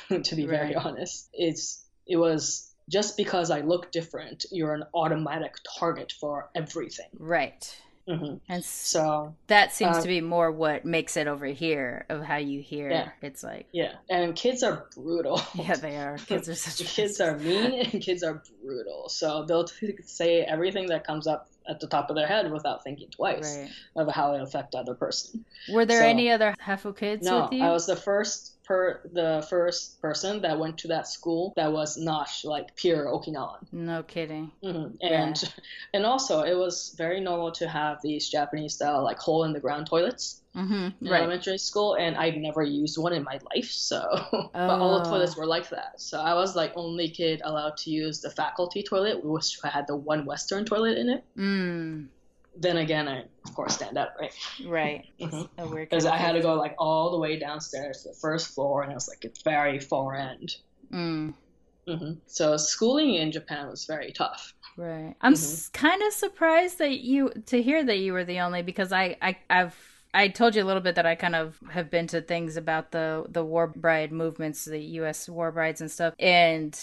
[0.23, 1.29] to be very honest.
[1.33, 7.07] It's it was just because I look different, you're an automatic target for everything.
[7.19, 7.77] Right.
[8.09, 12.23] hmm And So that seems uh, to be more what makes it over here of
[12.23, 12.91] how you hear.
[12.91, 13.09] Yeah.
[13.23, 15.41] It's like, yeah, and kids are brutal.
[15.55, 16.19] yeah, they are.
[16.19, 16.87] Kids are such.
[16.97, 19.09] kids are mean and kids are brutal.
[19.09, 22.83] So they'll t- say everything that comes up at the top of their head without
[22.85, 23.71] thinking twice Right.
[23.97, 25.45] of how it affect other person.
[25.73, 27.65] Were there So- any other Hafu kids no, with you?
[27.65, 31.97] I was the first per the first person that went to that school that was
[31.97, 33.59] not like pure Okinawan.
[33.73, 34.51] No kidding.
[34.63, 35.37] hmm And
[35.95, 39.61] and also it was very normal to have these Japanese style like hole in the
[39.61, 40.75] ground toilets Mm-hmm.
[40.75, 41.21] in Right.
[41.21, 43.71] elementary school, and I'd never used one in my life.
[43.71, 44.01] So,
[44.53, 45.11] but all the Oh.
[45.13, 46.01] toilets were like that.
[46.01, 49.95] So I was like only kid allowed to use the faculty toilet, which had the
[49.97, 51.25] one Western toilet in it.
[51.37, 52.09] Mm.
[52.57, 54.33] Then again, I of course stand out, right?
[54.67, 55.05] Right.
[55.21, 55.49] Mhm.
[55.59, 55.89] A weird.
[55.89, 58.91] Because I had to go like all the way downstairs to the first floor, and
[58.91, 60.57] it was like a very far end.
[60.93, 61.35] Mm.
[61.87, 64.53] hmm So schooling in Japan was very tough.
[64.77, 65.15] Right.
[65.21, 65.45] I'm Mm-hmm.
[65.55, 69.17] s- kind of surprised that you to hear that you were the only because I
[69.23, 69.77] I I've
[70.13, 72.91] I told you a little bit that I kind of have been to things about
[72.93, 75.29] the the war bride movements, the U.S.
[75.29, 76.77] war brides and stuff, and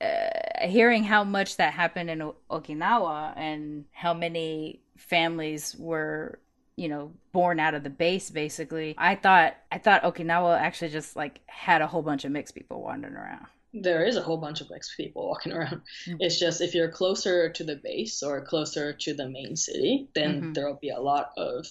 [0.00, 6.38] uh, hearing how much that happened in o- Okinawa and how many families were
[6.76, 11.16] you know born out of the base basically i thought i thought okinawa actually just
[11.16, 14.60] like had a whole bunch of mixed people wandering around There is a whole bunch
[14.62, 15.82] of mixed people walking around.
[16.18, 20.42] It's just if you're closer to the base or closer to the main city, then
[20.42, 20.54] Mhm.
[20.54, 21.66] there will be a lot of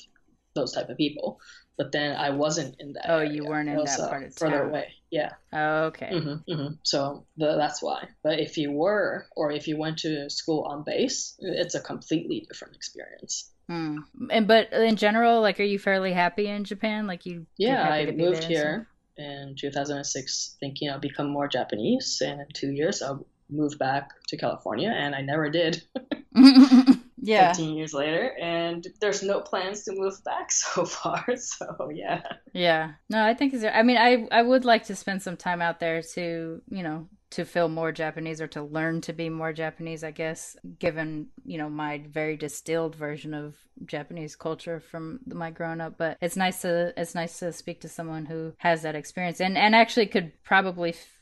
[0.56, 1.40] those type of people.
[1.78, 3.06] But then I wasn't in that.
[3.10, 3.32] Oh, area.
[3.32, 4.94] you weren't in was, that uh, part of further away.
[5.12, 5.32] Yeah.
[5.54, 8.10] oh, okay hmm hmm So the, that's why.
[8.22, 12.46] But if you were, or if you went to school on base, it's a completely
[12.50, 13.50] different experience.
[13.68, 14.00] Hmm.
[14.30, 17.08] And but in general, like, are you fairly happy in Japan?
[17.08, 18.88] Like, you Yeah, I moved here
[19.18, 24.38] in 2006 thinking I'll become more Japanese, and in two years I'll move back to
[24.38, 25.84] California, and I never did.
[27.22, 31.26] yeah, 15 years later, and there's no plans to move back so far.
[31.36, 32.22] So yeah,
[32.54, 32.94] yeah.
[33.10, 33.54] No, I think.
[33.64, 37.08] I mean, I I would like to spend some time out there to you know
[37.32, 41.60] to feel more Japanese or to learn to be more Japanese, I guess, given, you
[41.60, 43.56] know, my very distilled version of
[43.86, 45.96] Japanese culture from my growing up.
[45.98, 49.58] But it's nice to it's nice to speak to someone who has that experience and
[49.58, 51.19] and actually could probably f-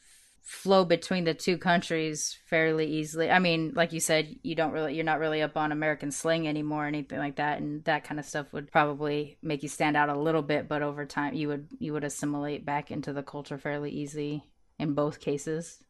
[0.50, 3.30] flow between the two countries fairly easily.
[3.30, 6.48] I mean, like you said, you don't really you're not really up on American slang
[6.48, 9.98] anymore or anything like that and that kind of stuff would probably make you stand
[9.98, 13.24] out a little bit, but over time you would you would assimilate back into the
[13.24, 14.42] culture fairly easy
[14.80, 15.84] in both cases.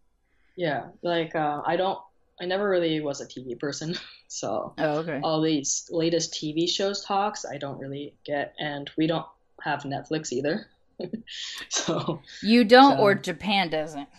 [0.55, 1.99] Yeah, like uh, I don't,
[2.41, 3.93] I never really was a TV person,
[4.27, 5.19] so Oh, okay.
[5.21, 9.25] all these latest TV shows talks I don't really get, and we don't
[9.61, 10.65] have Netflix either.
[11.69, 14.09] so You don't so- or Japan doesn't.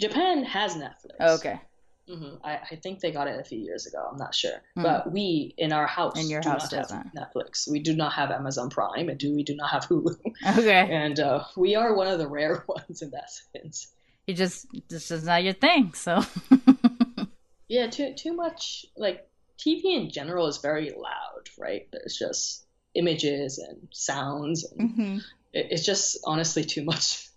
[0.00, 1.38] Japan has Netflix.
[1.38, 1.60] Okay.
[2.08, 4.08] hmm I, I think they got it a few years ago.
[4.10, 4.82] I'm not sure, Hmm.
[4.82, 7.14] but we in our house In your do house not doesn't.
[7.14, 7.70] Netflix.
[7.70, 10.14] We do not have Amazon Prime, and do we do not have Hulu,
[10.58, 10.88] Okay.
[10.90, 13.92] and uh, we are one of the rare ones in that sense.
[14.26, 16.22] You just this is not your thing, so
[17.68, 19.28] Yeah, too too much like
[19.58, 21.86] TV in general is very loud, right?
[21.92, 25.22] There's just images and sounds and Mhm.
[25.52, 27.28] It, it's just honestly too much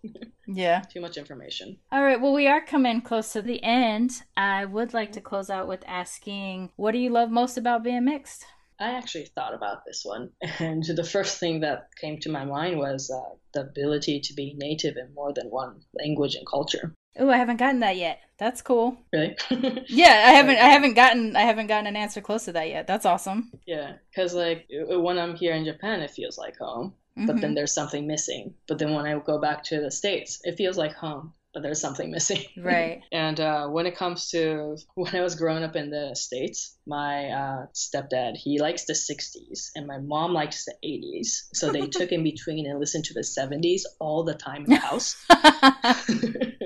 [0.47, 0.81] Yeah.
[0.93, 1.77] too much information.
[1.91, 4.11] All right, well we are coming close to the end.
[4.35, 8.05] I would like to close out with asking what do you love most about being
[8.05, 8.45] mixed?
[8.79, 12.79] I actually thought about this one, and the first thing that came to my mind
[12.79, 16.95] was uh, the ability to be native in more than one language and culture.
[17.19, 18.21] Oh, I haven't gotten that yet.
[18.39, 18.97] That's cool.
[19.13, 19.35] Really?
[19.87, 22.87] Yeah, I haven't I haven't gotten I haven't gotten an answer close to that yet.
[22.87, 23.51] That's awesome.
[23.67, 27.55] yeah, because like when I'm here in Japan, it feels like home, but then Mhm.
[27.55, 28.55] there's something missing.
[28.67, 31.81] But then when I go back to the states, it feels like home, but there's
[31.81, 32.43] something missing.
[32.57, 33.01] Right.
[33.11, 37.29] And uh, when it comes to when I was growing up in the States, my
[37.29, 41.49] uh, stepdad, he likes the 60s and my mom likes the 80s.
[41.53, 44.75] So they took in between and listened to the 70s all the time in the
[44.77, 45.15] house.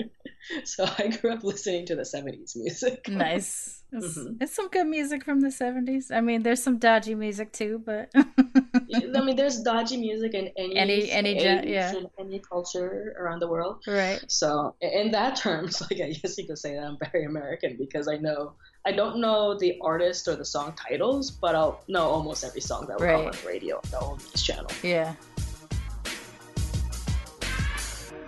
[0.63, 3.07] so I grew up listening to the 70s music.
[3.09, 3.81] nice.
[3.91, 4.41] It's, Mhm.
[4.41, 6.11] it's some good music from the 70s.
[6.11, 10.75] I mean, there's some dodgy music too, but I mean, there's dodgy music in any
[10.75, 11.93] Any- any age yeah.
[12.19, 13.83] any culture around the world.
[13.87, 14.19] right.
[14.27, 18.07] So in that terms, like I guess you could say that I'm very American because
[18.07, 18.53] I know
[18.85, 22.85] I don't know the artist or the song titles, but I'll know almost every song
[22.87, 24.69] that will come on the radio on the Oldies channel.
[24.83, 25.13] Yeah.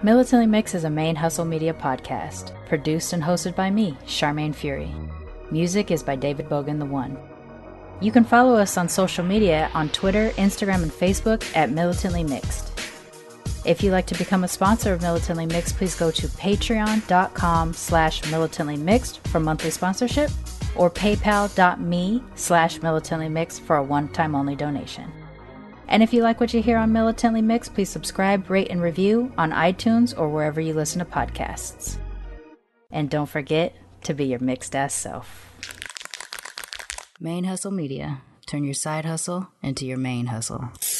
[0.04, 4.94] Militantly Mix is a ManeHustle media podcast, produced and hosted by me, Sharmane Fury.
[5.50, 7.18] Music is by David Bogan the One.
[8.00, 12.80] You can follow us on social media on Twitter, Instagram, and Facebook at Militantly Mixed.
[13.66, 18.30] If you'd like to become a sponsor of Militantly Mixed, please go to patreon.com slash
[18.30, 20.30] militantly mixed for monthly sponsorship
[20.76, 25.12] or paypal.me slash militantly mixed for a one-time only donation.
[25.88, 29.32] And if you like what you hear on Militantly Mixed, please subscribe, rate, and review
[29.38, 31.98] on iTunes or wherever you listen to podcasts.
[32.92, 35.54] And don't forget to be your mixed ass self.
[37.22, 38.22] ManeHustle Media.
[38.46, 40.97] Turn your side hustle into your ManeHustle.